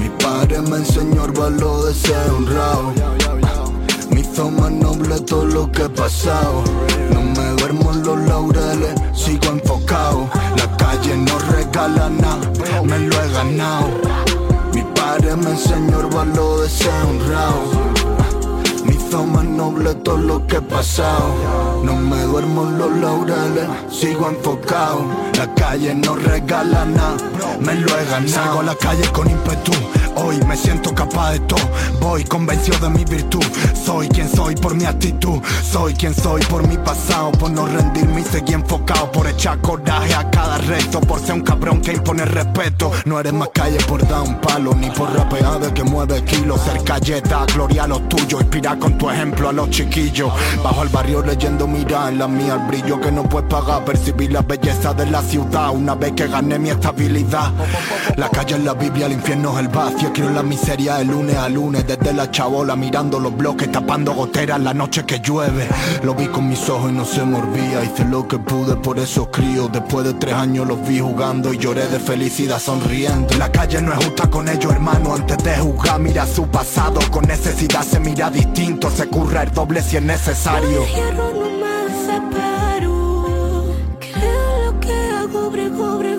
[0.00, 2.92] Mi padre me enseñó el valor de ser honrado.
[4.10, 4.50] Me hizo
[5.18, 6.62] todo lo que pasado.
[7.12, 10.28] No me duermo en los laureles, sigo enfocado.
[10.56, 13.88] La calle no regala nada, me lo he ganado.
[14.72, 17.62] Mi padre me enseñó el valor de ser honrado.
[18.84, 21.34] Me hizo más noble todo lo que he pasado.
[21.82, 25.04] No me duermo en los laureles, sigo enfocado.
[25.36, 27.16] La calle no regala nada,
[27.60, 28.28] me lo he ganado.
[28.28, 29.72] Salgo a la calle con ímpetu.
[30.22, 31.60] Hoy me siento capaz de todo,
[31.98, 33.42] voy convencido de mi virtud.
[33.72, 38.20] Soy quien soy por mi actitud, soy quien soy por mi pasado, por no rendirme
[38.20, 42.26] y seguir enfocado, por echar coraje a cada reto, por ser un cabrón que impone
[42.26, 42.92] respeto.
[43.06, 46.60] No eres más calle por dar un palo, ni por rapear de que mueve kilos.
[46.60, 50.30] Ser galleta, gloria a los tuyos, inspirar con tu ejemplo a los chiquillos.
[50.62, 54.32] Bajo el barrio leyendo, mira en la mía el brillo que no puedes pagar, percibir
[54.32, 57.52] la belleza de la ciudad una vez que gané mi estabilidad.
[58.16, 60.09] La calle es la Biblia, el infierno es el vacío.
[60.12, 64.60] Quiero la miseria de lunes a lunes, desde la chabola mirando los bloques, tapando goteras
[64.60, 65.68] la noche que llueve.
[66.02, 67.84] Lo vi con mis ojos y no se me olvida.
[67.84, 69.70] Hice lo que pude por esos críos.
[69.72, 73.36] Después de tres años los vi jugando y lloré de felicidad sonriendo.
[73.38, 75.14] La calle no es justa con ellos, hermano.
[75.14, 77.00] Antes de juzgar, mira su pasado.
[77.10, 80.84] Con necesidad se mira distinto, se curra el doble si es necesario.
[81.14, 83.74] no me desespero.
[84.00, 86.09] Creo lo que hago, brego, brego,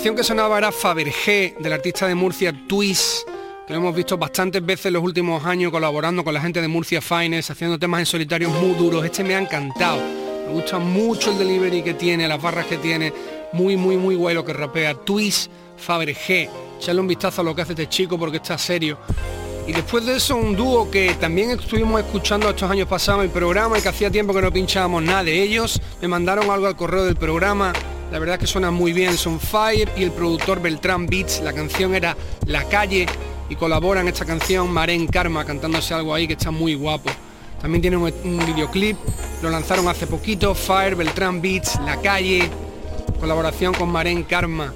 [0.00, 3.28] canción que sonaba era Fabergé, del artista de Murcia Twist,
[3.66, 6.68] que lo hemos visto bastantes veces en los últimos años colaborando con la gente de
[6.68, 9.04] Murcia Finest, haciendo temas en solitario muy duros.
[9.04, 10.00] Este me ha encantado.
[10.46, 13.12] Me gusta mucho el delivery que tiene, las barras que tiene.
[13.52, 14.94] Muy, muy, muy guay lo que rapea.
[14.94, 16.48] Twist Fabre G.
[16.78, 18.96] Echale un vistazo a lo que hace este chico porque está serio.
[19.66, 23.32] Y después de eso un dúo que también estuvimos escuchando estos años pasados en el
[23.32, 25.78] programa y que hacía tiempo que no pinchábamos nada de ellos.
[26.00, 27.74] Me mandaron algo al correo del programa.
[28.10, 29.16] La verdad que suena muy bien.
[29.16, 31.40] Son Fire y el productor Beltrán Beats.
[31.42, 33.06] La canción era La Calle
[33.48, 37.10] y colaboran esta canción Maren Karma cantándose algo ahí que está muy guapo.
[37.60, 38.96] También tienen un, un videoclip,
[39.42, 42.48] lo lanzaron hace poquito, Fire, Beltrán Beats, La Calle,
[43.20, 44.72] colaboración con Maren Karma.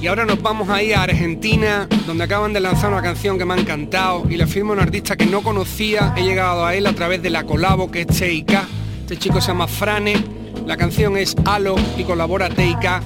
[0.00, 3.54] Y ahora nos vamos ahí a Argentina, donde acaban de lanzar una canción que me
[3.54, 6.14] ha encantado y la firma un artista que no conocía.
[6.16, 8.52] He llegado a él a través de la colabo que es TIK.
[9.00, 10.37] Este chico se llama Frane.
[10.68, 13.00] La canción es Halo y colabora TIK,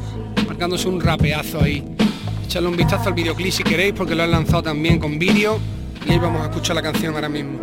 [0.48, 1.84] marcándose un rapeazo ahí.
[2.44, 5.60] Echadle un vistazo al videoclip si queréis, porque lo han lanzado también con vídeo.
[6.04, 7.60] Y ahí vamos a escuchar la canción ahora mismo.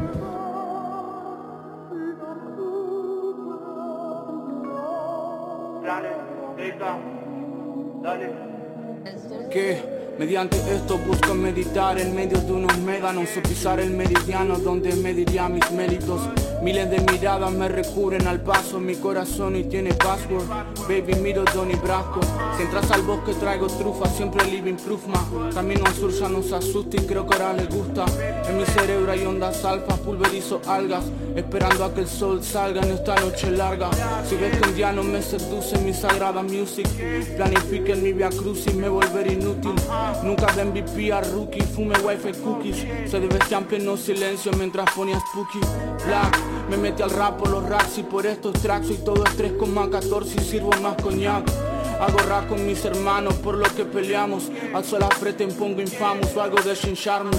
[9.52, 9.84] que
[10.18, 15.50] mediante esto busco meditar en medio de unos médanos o pisar el meridiano donde mediría
[15.50, 16.22] mis méritos
[16.62, 20.48] miles de miradas me recubren al paso mi corazón y tiene password.
[20.88, 22.20] Baby miro Donny Brasco.
[22.58, 25.52] Si entras al bosque traigo trufa siempre living proof ma.
[25.54, 28.06] Camino al sur ya no se asusta y creo que ahora le gusta.
[28.48, 31.06] En mi cerebro hay ondas alfa pulverizo algas
[31.36, 33.90] esperando a que el sol salga en esta noche larga.
[34.28, 36.88] Si ves que un día no me seduce mi sagrada music
[37.36, 39.74] planifiquen mi via crucis me volveré inútil.
[40.24, 42.78] Nunca de MVP a rookie, fume wifi cookies.
[43.10, 45.60] Se desvestían pleno silencio mientras ponía spooky.
[46.06, 46.38] Black,
[46.70, 48.88] me metí al rap por los racks y por estos tracks.
[48.88, 51.50] Soy todo es 3,14 y sirvo más coñac.
[52.00, 54.52] Hago rap con mis hermanos por lo que peleamos.
[54.74, 57.38] Alzo la frente y pongo infamous o algo de Shin Sharmus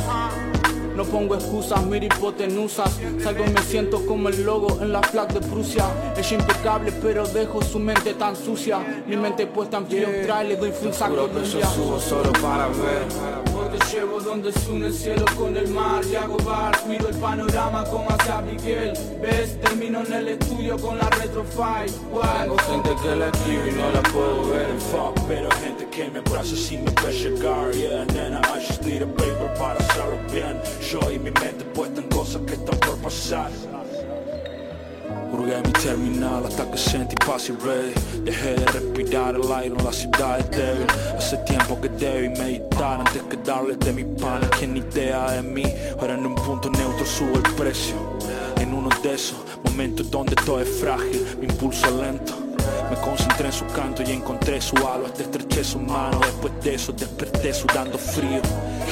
[1.01, 2.99] no pongo excusas, miro hipotenusas.
[3.23, 5.87] Salgo y me siento como el logo en la flag de Prusia.
[6.15, 9.05] Es impecable pero dejo su mente tan sucia.
[9.07, 13.50] Mi mente puesta en frío trae, le doy full saco yo subo solo para ver
[13.61, 17.17] Porque llevo donde se une el cielo con el mar Y hago bar, miro el
[17.17, 18.93] panorama como hace Abigail.
[19.21, 23.91] Ves, termino en el estudio con la retrofight Tengo gente que la escribe y no
[23.91, 27.71] la puedo ver Fuck, pero gente que me abraza si me ve llegar.
[27.73, 30.59] Yeah, nena, I just need a paper para hacerlo bien.
[30.91, 33.51] Yo y mi mente puesta en cosas que están por pasar
[35.33, 39.85] Hurgué mi terminal hasta que sentí paz y ready Dejé de respirar el aire en
[39.85, 44.41] la ciudad es débil Hace tiempo que debí meditar antes que darles de mi pan
[44.59, 45.64] Que ni idea de mí,
[46.01, 47.95] ahora en un punto neutro subo el precio.
[48.57, 52.35] En uno de esos momentos donde todo es frágil, mi impulso lento.
[52.91, 55.07] Me concentré en su canto y encontré su halo.
[55.07, 58.41] Hasta estreché su mano, después de eso desperté sudando frío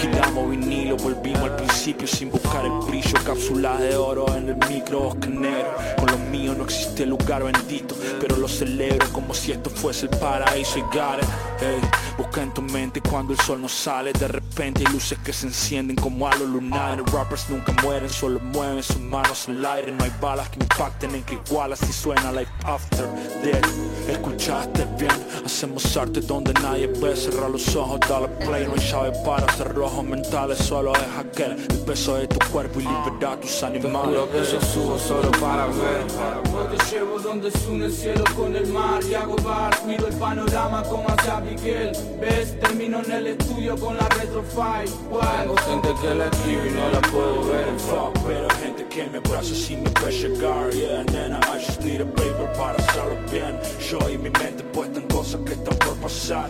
[0.00, 5.00] Giramos vinilo, volvimos al principio sin buscar el brillo Cápsula de oro en el micro
[5.00, 9.70] bosque negro Con lo mío no existe lugar bendito Pero lo celebro como si esto
[9.70, 11.28] fuese el paraíso y got it,
[11.62, 11.80] ey.
[12.16, 15.46] Busca en tu mente cuando el sol no sale De repente hay luces que se
[15.46, 19.92] encienden como halos lunares Rappers nunca mueren, solo mueven sus manos el aire.
[19.92, 23.06] No hay balas que impacten en que igualas si suena like after
[23.42, 23.64] death.
[24.08, 25.12] Escuchaste bien,
[25.44, 27.14] hacemos arte donde nadie ve.
[27.14, 31.52] Cerrar los ojos, dale play, no hay llave para cerrar ojos mentales Solo es aquel,
[31.52, 34.14] el peso de tu cuerpo y liberar tus animales.
[34.14, 36.06] Lo que yo subo solo para ver.
[36.50, 40.14] Porque llevo donde se une el cielo con el mar Y hago bar, miro el
[40.14, 46.14] panorama como hace Abigail Ves, termino en el estudio con la retrofight Tengo gente que
[46.14, 49.90] la escribe y no la puedo ver Fuck, pero gente que me abraza si me
[49.90, 50.70] ve llegar.
[50.72, 53.58] Yeah, nena, I just need a paper para hacerlo bien.
[53.88, 56.48] Yo y mi mente puesta en cosas que están por pasar.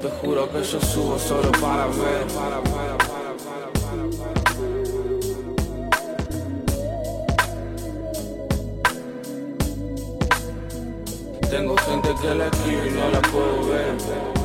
[0.00, 2.26] Te juro que yo subo solo para ver.
[2.34, 2.62] Para.
[11.50, 14.37] Tengo gente que la escribe y no la puedo ver.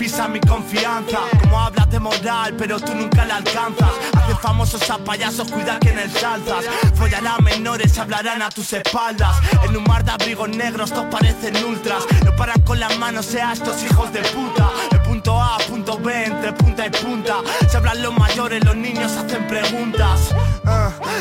[0.00, 1.18] Pisa mi confianza.
[1.42, 3.90] Como hablas de moral pero tú nunca la alcanzas.
[4.16, 9.36] Hacen famosos a payasos, cuida que en el salzas Follarán menores, hablarán a tus espaldas.
[9.62, 12.04] En un mar de abrigos negros todos parecen ultras.
[12.24, 14.70] No paran con las manos, sea estos hijos de puta.
[14.90, 17.36] El punto A, punto B, entre punta y punta.
[17.68, 20.34] Se hablan los mayores, los niños hacen preguntas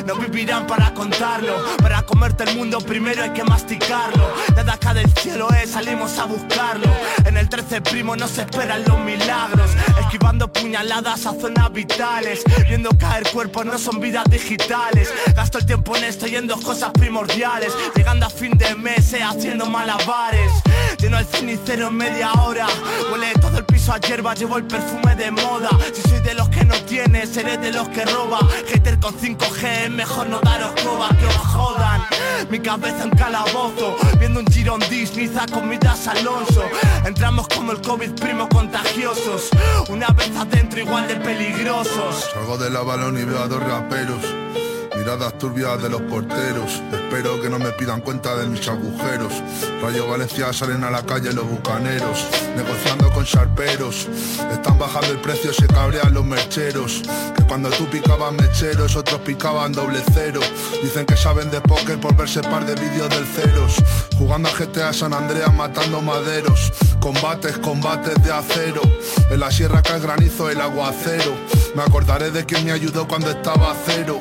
[0.06, 1.56] no vivirán para contarlo.
[1.82, 4.34] Para comerte el mundo primero hay que masticarlo.
[4.56, 6.88] Nada acá del cielo es, salimos a buscarlo.
[7.26, 9.72] En el 13 primo no se esperan los milagros.
[10.00, 12.44] Esquivando puñaladas a zonas vitales.
[12.68, 15.14] Viendo caer cuerpos no son vidas digitales.
[15.36, 17.74] Gasto el tiempo en esto y cosas primordiales.
[17.96, 20.52] Llegando a fin de mes, eh, haciendo malabares.
[21.00, 22.68] Lleno el cenicero en media hora.
[23.12, 25.70] Huele todo el a hierba, llevo el perfume de moda.
[25.94, 28.40] Si soy de los que no tiene, seré de los que roba.
[28.68, 32.02] Hater con 5G, es mejor no daros coba, que os jodan.
[32.50, 36.64] Mi cabeza en calabozo, viendo un girón Disney, con miras Alonso.
[37.06, 39.50] Entramos como el COVID, primo contagiosos.
[39.90, 42.30] Una vez adentro, igual de peligrosos.
[42.34, 44.24] Salgo de la balón y veo a dos raperos.
[45.10, 46.84] Miradas turbias de los porteros.
[46.94, 49.34] Espero que no me pidan cuenta de mis agujeros.
[49.82, 52.28] Rayo Valencia salen a la calle los bucaneros.
[52.56, 54.08] Negociando con charperos.
[54.52, 57.02] Están bajando el precio, se cabrean los mercheros.
[57.36, 60.42] Que cuando tú picabas mecheros, otros picaban doble cero.
[60.84, 63.78] Dicen que saben de póker por verse par de vídeos del ceros.
[64.16, 66.72] Jugando a GTA San Andreas matando maderos.
[67.00, 68.84] Combates, combates de acero.
[69.32, 71.34] En la sierra cae granizo, el aguacero.
[71.76, 74.20] Me acordaré de quien me ayudó cuando estaba a cero.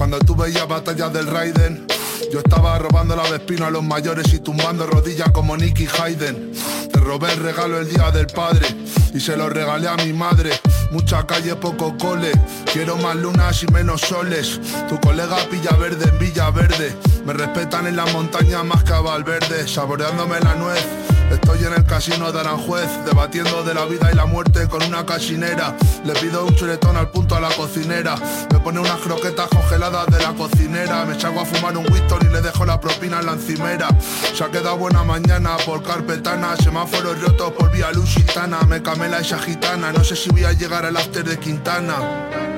[0.00, 1.86] Cuando tú veías batallas del Raiden.
[2.32, 6.52] Yo estaba robando la vespino a los mayores y tumbando rodillas como Nicky Hayden.
[6.90, 8.66] Te robé el regalo el día del padre
[9.12, 10.52] y se lo regalé a mi madre.
[10.90, 12.32] Mucha calle, poco cole.
[12.72, 14.58] Quiero más lunas y menos soles.
[14.88, 16.96] Tu colega pilla verde en Villa Verde.
[17.26, 21.09] Me respetan en la montaña más que a Valverde, saboreándome la nuez.
[21.30, 25.06] Estoy en el casino de Aranjuez, debatiendo de la vida y la muerte con una
[25.06, 25.76] casinera.
[26.04, 28.16] Le pido un chuletón al punto a la cocinera.
[28.52, 31.04] Me pone unas croquetas congeladas de la cocinera.
[31.04, 33.88] Me salgo a fumar un Winston y le dejo la propina en la encimera.
[34.34, 36.56] Se ha quedado buena mañana por carpetana.
[36.56, 38.62] Semáforos rotos por vía lusitana.
[38.62, 39.92] Me camela esa gitana.
[39.92, 42.49] No sé si voy a llegar al after de Quintana.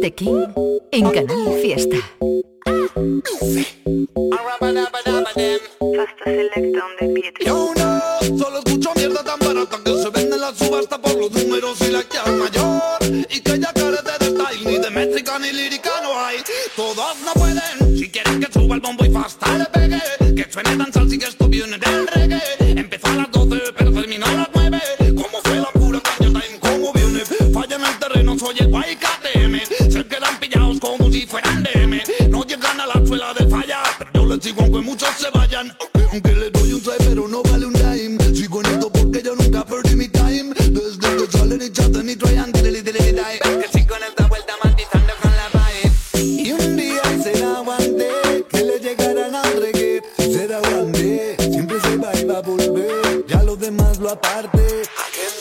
[0.00, 0.46] King
[0.92, 1.96] en Canal Fiesta.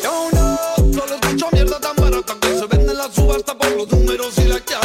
[0.03, 0.57] Yo no
[0.93, 4.43] solo escucho mierda tan barata que se vende en la subasta por los números y
[4.45, 4.75] la que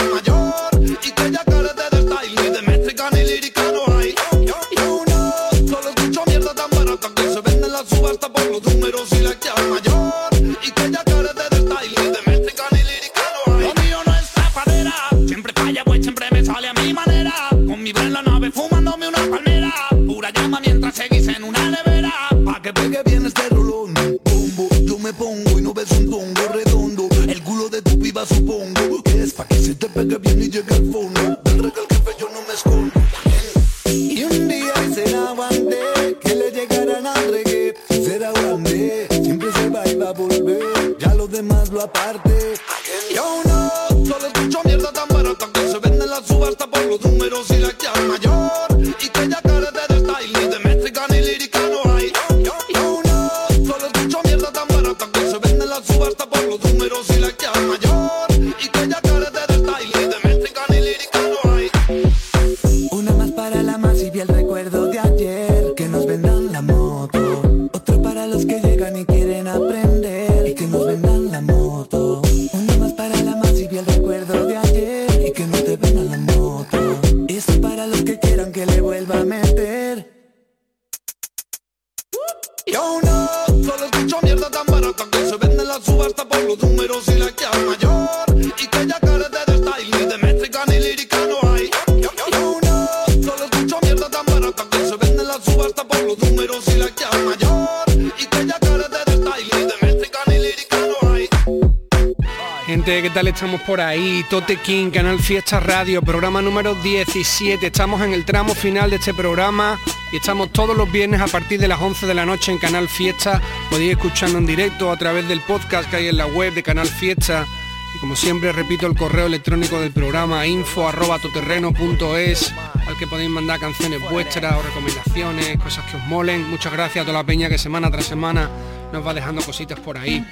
[103.70, 104.24] por ahí?
[104.28, 107.64] Tote King, Canal Fiesta Radio, programa número 17.
[107.64, 109.78] Estamos en el tramo final de este programa
[110.10, 112.88] y estamos todos los viernes a partir de las 11 de la noche en Canal
[112.88, 113.40] Fiesta.
[113.70, 116.88] Podéis escucharnos en directo a través del podcast que hay en la web de Canal
[116.88, 117.46] Fiesta.
[117.94, 122.52] Y como siempre repito el correo electrónico del programa info arroba toterreno.es
[122.88, 126.50] al que podéis mandar canciones vuestras o recomendaciones, cosas que os molen.
[126.50, 128.50] Muchas gracias a toda la peña que semana tras semana
[128.92, 130.26] nos va dejando cositas por ahí.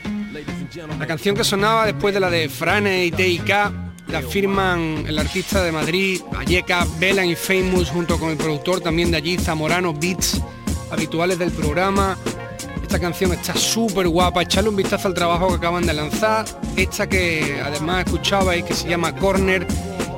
[0.99, 3.49] La canción que sonaba después de la de Frane y TIK
[4.09, 9.11] la firman el artista de Madrid, Valleca, Bella y Famous, junto con el productor también
[9.11, 10.41] de allí, Zamorano Beats,
[10.91, 12.17] habituales del programa.
[12.83, 16.47] Esta canción está súper guapa, echarle un vistazo al trabajo que acaban de lanzar.
[16.75, 19.67] Esta que además escuchabais, que se llama Corner,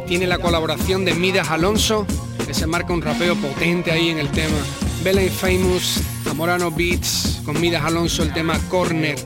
[0.06, 2.06] tiene la colaboración de Midas Alonso,
[2.46, 4.58] que se marca un rapeo potente ahí en el tema.
[5.02, 9.16] Bella y Famous, Zamorano Beats, con Midas Alonso, el tema Corner.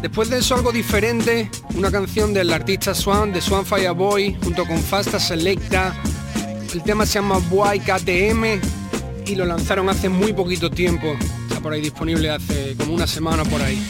[0.00, 4.78] Después de eso algo diferente, una canción del artista Swan, de Swan Fireboy, junto con
[4.78, 5.92] Fasta Selecta.
[6.72, 8.60] El tema se llama Boy KTM
[9.26, 11.06] y lo lanzaron hace muy poquito tiempo.
[11.48, 13.82] Está por ahí disponible hace como una semana por ahí.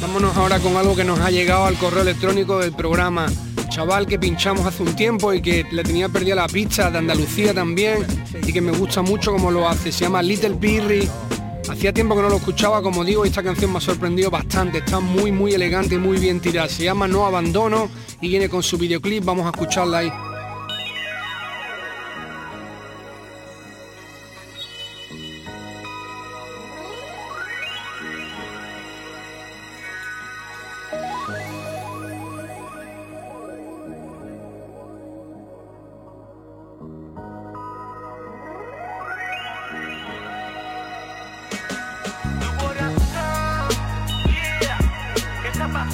[0.00, 3.26] Vámonos ahora con algo que nos ha llegado al correo electrónico del programa.
[3.68, 7.52] Chaval que pinchamos hace un tiempo y que le tenía perdida la pizza de Andalucía
[7.52, 8.06] también
[8.46, 9.92] y que me gusta mucho como lo hace.
[9.92, 11.06] Se llama Little Pirri
[11.70, 14.78] Hacía tiempo que no lo escuchaba, como digo, esta canción me ha sorprendido bastante.
[14.78, 16.68] Está muy, muy elegante muy bien tirada.
[16.68, 17.88] Se llama No Abandono
[18.20, 19.24] y viene con su videoclip.
[19.24, 20.12] Vamos a escucharla ahí.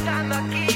[0.07, 0.76] した時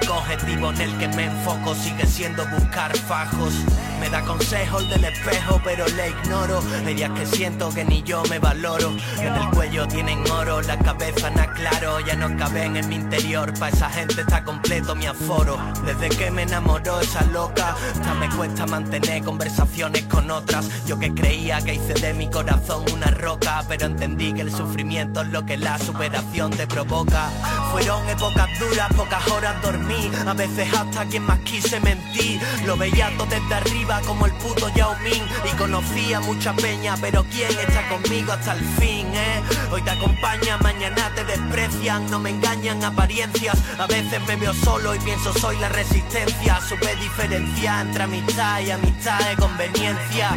[0.00, 3.54] único objetivo en el que me enfoco Sigue siendo buscar fajos
[4.00, 6.62] me da consejos del espejo, pero le ignoro.
[6.86, 8.92] Hay que siento que ni yo me valoro.
[9.18, 12.00] En el cuello tienen oro, la cabeza no claro.
[12.00, 15.58] Ya no caben en mi interior, pa' esa gente está completo mi aforo.
[15.84, 20.66] Desde que me enamoró esa loca, hasta me cuesta mantener conversaciones con otras.
[20.86, 25.20] Yo que creía que hice de mi corazón una roca, pero entendí que el sufrimiento
[25.20, 27.28] es lo que la superación te provoca.
[27.70, 32.40] Fueron épocas duras, pocas horas A veces hasta quien más quise mentir.
[32.64, 35.24] Lo veía todo desde arriba como el puto Yao Ming.
[35.44, 39.42] Y conocía mucha peña, pero ¿quién está conmigo hasta el fin, eh?
[39.72, 42.08] Hoy te acompaña, mañana te desprecian.
[42.08, 43.58] No me engañan apariencias.
[43.80, 46.60] A veces me veo solo y pienso soy la resistencia.
[46.60, 50.30] Supe diferenciar entre amistad y amistad de conveniencia.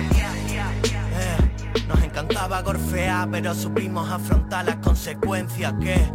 [0.50, 6.12] Eh, Nos encantaba gorfear, pero supimos afrontar las consecuencias que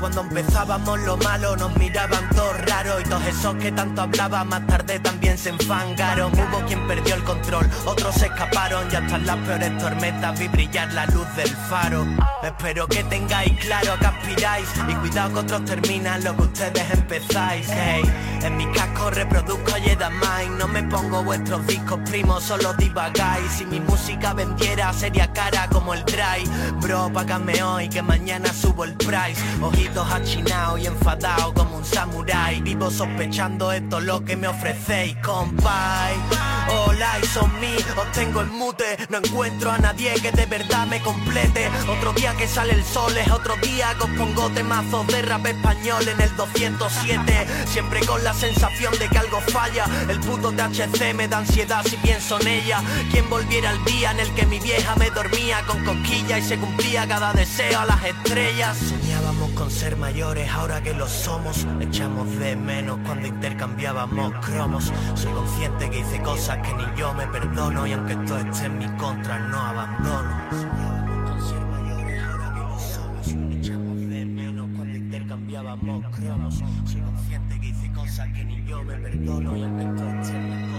[0.00, 4.66] cuando empezábamos lo malo nos miraban todos raros y todos esos que tanto hablaban más
[4.66, 6.32] tarde también se enfangaron.
[6.32, 10.48] Hubo quien perdió el control, otros se escaparon y hasta en las peores tormentas vi
[10.48, 12.06] brillar la luz del faro.
[12.42, 17.68] Espero que tengáis claro que aspiráis y cuidado que otros terminan lo que ustedes empezáis.
[17.70, 19.70] En mi casco reproduzco
[20.08, 23.52] Mind, no me pongo vuestros discos primos, solo divagáis.
[23.52, 26.44] Si mi música vendiera sería cara como el dry.
[26.80, 29.40] Bro, págame hoy que mañana subo el price.
[29.98, 32.60] Achinados y enfadados como un samurái.
[32.60, 36.14] Vivo sospechando esto lo que me ofrecéis, compay.
[36.68, 38.96] Hola y son mí, os tengo en mute.
[39.08, 41.68] No encuentro a nadie que de verdad me complete.
[41.88, 45.46] Otro día que sale el sol es otro día que os pongo temazos de rap
[45.46, 49.86] español en el 207 Siempre con la sensación de que algo falla.
[50.08, 52.80] El puto THC me da ansiedad si pienso en ella.
[53.10, 56.58] Quien volviera al día en el que mi vieja me dormía con cosquilla Y se
[56.58, 58.76] cumplía cada deseo a las estrellas.
[58.78, 59.29] Soñábamos
[59.60, 61.66] con ser mayores ahora que lo somos.
[61.80, 64.90] Echamos de menos cuando intercambiábamos cromos.
[65.14, 68.78] Soy consciente que hice cosas que ni yo me perdono y aunque esto esté en
[68.78, 70.30] mi contra no abandono.
[76.86, 80.69] Soy consciente que hice cosas que ni yo me perdono y el coche me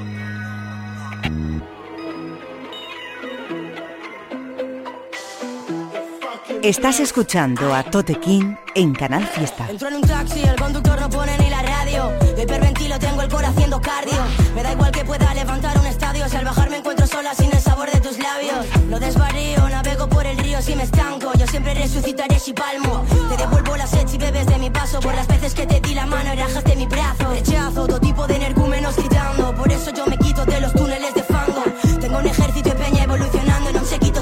[6.64, 9.66] Estás escuchando a Tote King en Canal Fiesta.
[9.68, 12.12] Entro en un taxi, el conductor no pone ni la radio.
[12.38, 14.22] Yo hiperventilo, tengo el corazón haciendo cardio.
[14.53, 16.30] Me da igual que pueda levantar un estadio.
[16.30, 18.68] Si al bajar me encuentro sola sin el sabor de tus labios.
[18.89, 21.32] No desvarío, navego por el río si me estanco.
[21.34, 23.05] Yo siempre resucitaré si palmo.
[23.30, 24.99] Te devuelvo la sed si bebes de mi paso.
[24.99, 27.32] Por las veces que te di la mano y rajaste mi brazo.
[27.32, 29.55] Rechazo todo tipo de energúmenos gritando.
[29.55, 31.64] Por eso yo me quito de los túneles de fango.
[31.99, 32.70] Tengo un ejército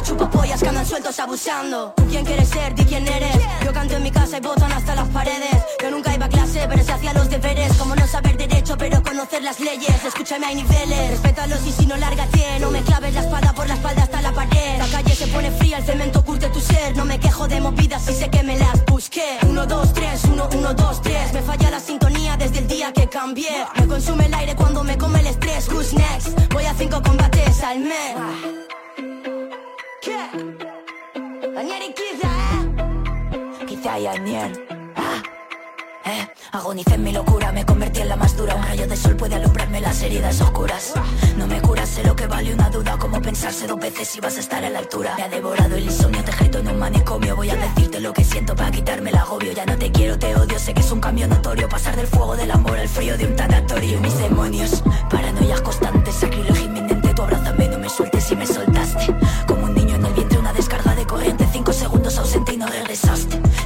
[0.10, 1.93] chupapollas que andan sueltos abusando.
[1.95, 2.74] ¿Tú quién quieres ser?
[2.74, 3.36] Di quién eres.
[3.64, 5.55] Yo canto en mi casa y botan hasta las paredes.
[5.82, 7.78] Yo nunca iba a clase, pero se hacía los deberes.
[7.78, 10.03] Como no saber derecho, pero conocer las leyes.
[10.03, 11.12] Escúchame, hay niveles.
[11.12, 12.60] Respétalos y si no, lárgate.
[12.60, 14.78] No me claves la espada por la espalda hasta la pared.
[14.80, 16.97] La calle se pone fría, el cemento curte tu ser.
[16.97, 19.38] No me quejo de movidas y sé que me las busqué.
[19.47, 21.34] Uno, dos, tres, uno, uno, dos, tres.
[21.34, 23.66] Me falla la sintonía desde el día que cambié.
[23.80, 25.70] Me consume el aire cuando me come el estrés.
[25.70, 26.30] Who's next?
[26.51, 28.68] Voy a cinco combates al mes.
[31.60, 33.66] Daniel quizá.
[33.68, 34.66] Quizá y Daniel.
[34.95, 35.22] Ah.
[36.05, 36.26] Eh,
[36.93, 38.55] en mi locura, me convertí en la más dura.
[38.55, 40.93] Un rayo de sol puede alumbrarme las heridas oscuras.
[41.36, 44.38] No me curas, sé lo que vale una duda Como pensarse dos veces si vas
[44.38, 45.16] a estar a la altura.
[45.18, 47.36] Me ha devorado el insomnio, te grito en un manicomio.
[47.36, 49.51] Voy a decirte lo que siento para quitarme el agobio.
[49.51, 51.68] Ya no te quiero, te odio, sé que es un cambio notorio.
[51.68, 53.99] Pasar del fuego del amor al frío de un tanatorio.
[53.99, 57.14] Mis demonios, paranoias constantes, sacrilegio inminente.
[57.14, 59.14] Tu abrázame, no me sueltes y me soltaste
[62.90, 63.16] no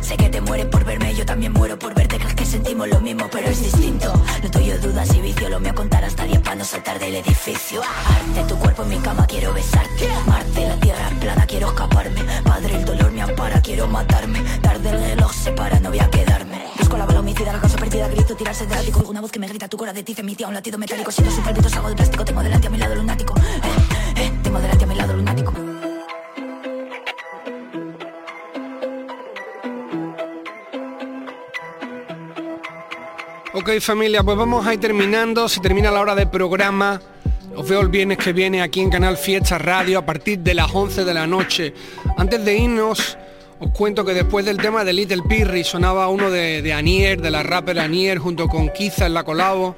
[0.01, 2.17] Sé que te mueres por verme, yo también muero por verte.
[2.17, 4.11] Crees que sentimos lo mismo, pero es distinto.
[4.41, 7.81] Lo tuyo dudas y vicio, lo mío contar hasta diez para no saltar del edificio.
[7.81, 10.09] Arte, tu cuerpo en mi cama, quiero besarte.
[10.27, 12.21] Marte, la tierra es plana, quiero escaparme.
[12.43, 14.41] Padre, el dolor me ampara, quiero matarme.
[14.61, 16.61] Tarde el reloj se para, no voy a quedarme.
[16.77, 19.03] Busco la bala homicida, la causa perdida, grito, tirarse del ático.
[19.07, 21.11] Una voz que me grita, tu cora de ti, emitía un latido metálico.
[21.11, 23.35] Siento sus palpitos, algo de plástico, tengo delante a mi lado lunático.
[23.37, 25.72] Eh, eh, Tengo delante a mi lado lunático
[33.55, 36.99] Ok familia, pues vamos a ir terminando, se termina la hora de programa.
[37.55, 40.73] Os veo el viernes que viene aquí en Canal Fiesta Radio a partir de las
[40.73, 41.71] 11 de la noche.
[42.17, 43.15] Antes de irnos,
[43.59, 47.43] os cuento que después del tema de Little Pirri sonaba uno de, Anier, de la
[47.43, 49.75] rapper Anier, junto con Kiza en la colabo.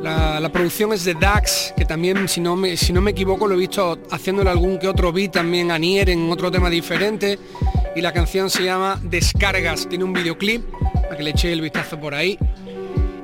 [0.00, 3.56] La, producción es de Dax, que también, si no, me, si no me equivoco, lo
[3.56, 7.40] he visto haciéndole algún que otro beat también Anier en otro tema diferente.
[7.96, 10.62] Y la canción se llama Descargas, tiene un videoclip,
[11.02, 12.38] para que le eche el vistazo por ahí.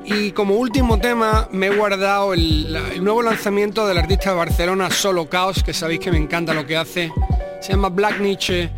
[0.08, 5.26] Y como último tema me he guardado el, nuevo lanzamiento del artista de Barcelona Solo
[5.28, 7.12] Chaos, que sabéis que me encanta lo que hace.
[7.60, 8.70] Se llama Black Nietzsche.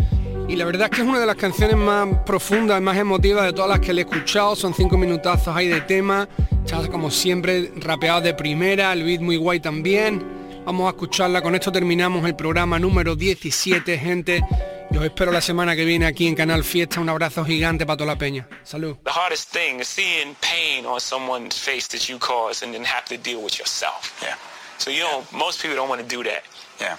[0.48, 3.52] Y la verdad es que es una de las canciones más profundas, más emotivas de
[3.52, 4.56] todas las que le he escuchado.
[4.56, 6.26] Son cinco minutazos ahí de tema.
[6.64, 10.24] Chas, como siempre, rapeados de primera, el beat muy guay también.
[10.64, 11.42] Vamos a escucharla.
[11.42, 14.42] Con esto terminamos el programa número 17, gente.
[14.90, 17.00] Y os espero la semana que viene aquí en Canal Fiesta.
[17.00, 18.48] Un abrazo gigante para toda la peña.
[18.64, 18.96] Salud.
[19.04, 23.04] The hardest thing is seeing pain on someone's face that you caused and then have
[23.06, 24.18] to deal with yourself.
[24.22, 24.36] Yeah.
[24.78, 26.42] So you don't, most people don't want to do that.
[26.80, 26.96] Yeah.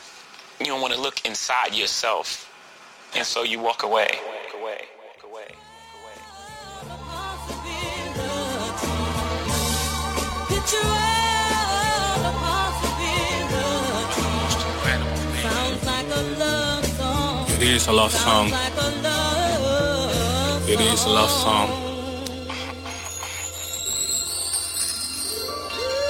[0.60, 2.46] You don't want to look inside yourself.
[3.16, 3.60] And so you.
[3.60, 4.08] Walk away.
[4.12, 4.99] Walk away.
[17.80, 18.48] Is a love song.
[20.68, 21.70] It is a love song.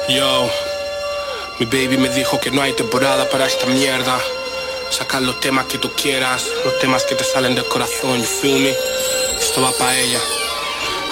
[0.10, 0.50] Yo,
[1.60, 4.18] mi baby me dijo que no hay temporada para esta mierda.
[4.90, 8.60] Sacar los temas que tú quieras, los temas que te salen del corazón, you feel
[8.60, 8.74] me?
[9.40, 10.22] Esto va pa' ella.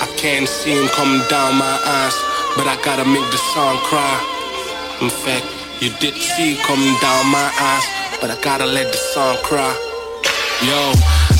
[0.01, 2.15] I can't see him coming down my eyes,
[2.55, 4.17] but I gotta make the song cry.
[5.01, 5.45] In fact,
[5.81, 7.85] you did see it coming down my eyes,
[8.19, 9.86] but I gotta let the song cry.
[10.61, 10.91] Yo,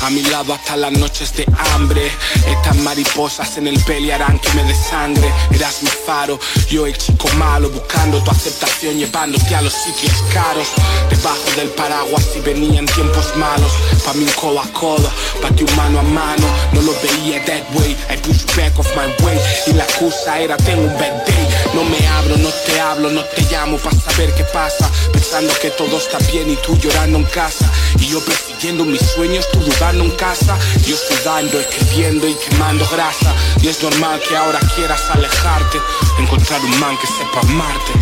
[0.06, 1.44] a mi lado hasta las noches de
[1.74, 2.10] hambre.
[2.46, 5.32] Estas mariposas en el peli harán que me desangre.
[5.52, 6.38] Eras mi faro,
[6.68, 10.68] yo el chico malo Buscando tu aceptación, llevándote a los sitios caros.
[11.10, 13.72] Debajo del paraguas si venían tiempos malos.
[14.04, 15.10] Pa' mí un codo a codo,
[15.42, 16.46] pa' ti un mano a mano.
[16.72, 19.38] No lo veía that way, I push back off my way.
[19.66, 23.22] Y la excusa era tengo un bad day No me abro, no te hablo, no
[23.24, 24.88] te llamo Pa' saber qué pasa.
[25.12, 27.68] Pensando que todo está bien y tú llorando en casa
[28.00, 30.56] Y yo persiguiendo mis sueños, tú dudando en casa.
[30.86, 33.34] Yo sudando, escribiendo y quemando grasa.
[33.60, 35.78] Y es normal que ahora quieras alejarte
[36.18, 37.92] Encontrar un man que sepa amarte.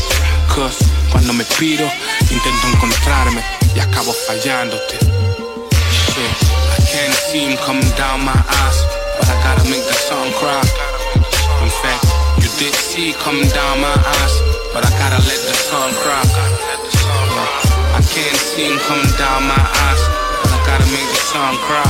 [0.55, 1.91] Cause cuando me piro,
[2.31, 3.43] intento encontrarme
[3.75, 4.99] Y acabo fallándote.
[4.99, 6.37] Shit,
[6.79, 8.87] I can't see him coming down my ass
[9.19, 10.61] But I gotta make the song cry.
[11.63, 12.05] In fact,
[12.39, 14.35] you did see coming down my eyes,
[14.73, 17.76] but I gotta let the sun cry.
[18.07, 20.03] I can't see him coming down my eyes,
[20.47, 21.83] I gotta make the sun cry.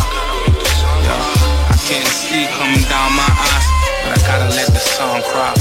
[1.04, 1.68] Yeah.
[1.68, 3.66] I can't see coming down my eyes,
[4.00, 5.52] but I gotta let the sun cry.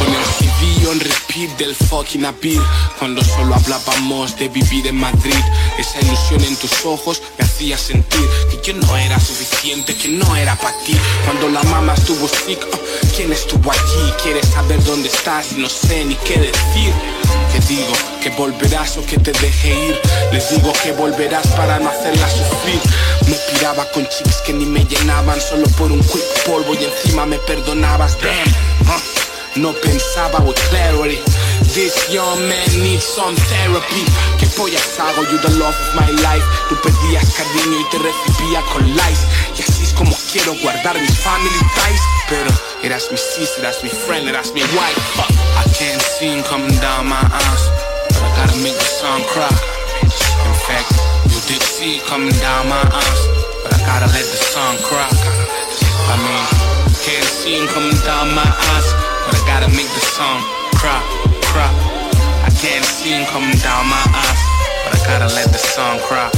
[0.00, 2.62] Con CD on repeat del fucking appeal
[2.98, 5.34] Cuando solo hablábamos de vivir en Madrid
[5.78, 10.36] Esa ilusión en tus ojos me hacía sentir Que yo no era suficiente, que no
[10.36, 10.94] era para ti
[11.24, 12.78] Cuando la mamá estuvo sick, oh,
[13.16, 14.12] ¿quién estuvo allí?
[14.22, 15.52] ¿Quieres saber dónde estás?
[15.52, 16.92] No sé ni qué decir
[17.52, 17.92] Que digo
[18.22, 20.00] que volverás o que te deje ir
[20.32, 22.80] Les digo que volverás para no hacerla sufrir
[23.28, 27.24] Me piraba con chicks que ni me llenaban Solo por un quick polvo y encima
[27.24, 28.69] me perdonabas Damn.
[29.56, 31.18] No pensaba with clarity.
[31.74, 34.06] This young man needs some therapy.
[34.38, 35.22] ¿Qué pollas hago?
[35.26, 36.44] You the love of my life?
[36.68, 39.26] Tú pedías cariño y te recibía con lies
[39.58, 42.00] Y así es como quiero guardar mis family ties.
[42.28, 42.50] Pero
[42.84, 45.00] eras mi sis, eras mi friend, eras mi wife.
[45.16, 45.30] Fuck.
[45.58, 47.70] I can't him coming down my eyes
[48.08, 49.50] But I gotta make the sun cry.
[50.02, 50.92] In fact,
[51.26, 53.22] you did see coming down my eyes
[53.64, 55.10] But I gotta let the sun cry.
[56.06, 56.46] I mean,
[57.02, 60.40] can't see him coming down my eyes but I gotta make the song
[60.76, 61.00] cry,
[61.52, 61.70] cry.
[62.44, 64.40] I can't see him coming down my eyes,
[64.84, 66.30] but I gotta let the song cry.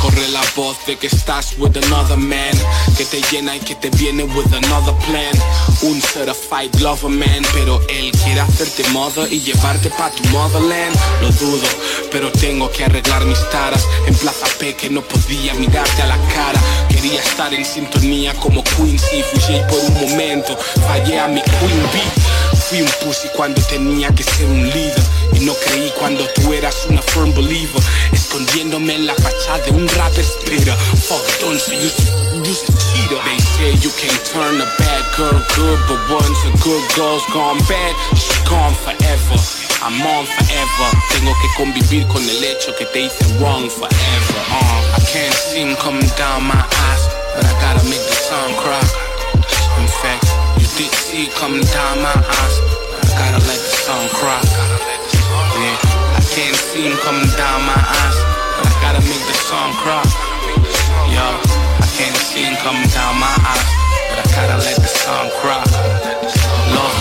[0.00, 2.54] Corre la voz de que estás with another man.
[2.96, 5.34] Que te llena y que te viene with another plan.
[5.82, 10.96] Un certified lover man Pero él quiere hacerte mother y llevarte pa' tu motherland.
[11.20, 11.66] Lo dudo,
[12.12, 13.84] pero tengo que arreglar mis taras.
[14.06, 16.60] En Plaza P que no podía mirarte a la cara.
[16.88, 20.56] Quería estar en sintonía como Quincy Fui por un momento,
[20.86, 25.02] fallé a mi Queen Bee Fui un pussy cuando tenía que ser un líder.
[25.32, 27.82] Y no creí cuando tú eras una firm believer.
[28.12, 30.74] Escondiéndome en la fachada de un rapper spitter
[31.08, 31.88] Fuck, don't say you,
[32.44, 33.20] you a cheater.
[33.24, 37.58] They say you can turn a bad girl good But once a good girl's gone
[37.68, 39.38] bad She's gone forever.
[39.80, 40.88] I'm on forever.
[41.10, 44.40] Tengo que convivir con el hecho que te hice wrong forever.
[44.50, 48.52] Uh, I can't see him coming down my eyes But I gotta make the sun
[48.60, 48.84] cry
[49.80, 50.28] In fact,
[50.60, 52.56] you did see it coming down my eyes.
[53.00, 54.40] I gotta let the sun cry
[55.56, 55.76] Yeah,
[56.12, 58.18] I can't see him coming down my eyes
[58.52, 60.04] But I gotta make the sun cry
[61.08, 63.68] Yo, I can't see him coming down my eyes
[64.12, 65.64] But I gotta let the sun cry
[66.76, 66.97] Love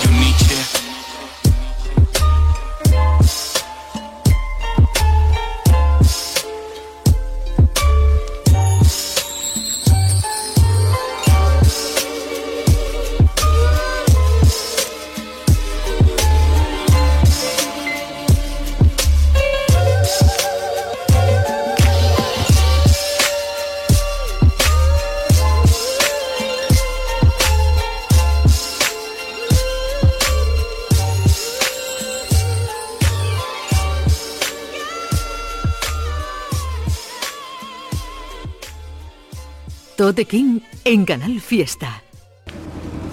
[39.98, 42.04] Tote King en Canal Fiesta.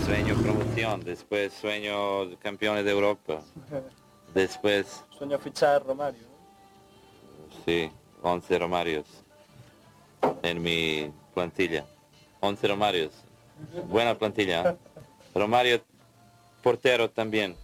[0.04, 3.40] Sueño promoción, después sueño campeones de Europa,
[4.34, 6.20] después, Sueño fichar Romario.
[7.64, 9.06] sí, 11 Romarios
[10.42, 11.86] en mi plantilla.
[12.40, 13.12] 11 Romarios.
[13.88, 14.72] Buena plantilla.
[14.72, 14.76] ¿eh?
[15.34, 15.80] Romario
[16.62, 17.56] portero también.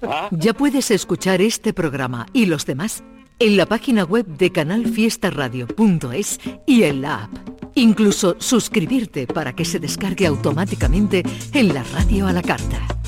[0.00, 0.30] ¿Ah?
[0.30, 3.04] Ya puedes escuchar este programa y los demás
[3.38, 7.55] en la página web de canalfiestaradio.es y en la app.
[7.76, 11.22] Incluso suscribirte para que se descargue automáticamente
[11.52, 13.05] en la radio a la carta.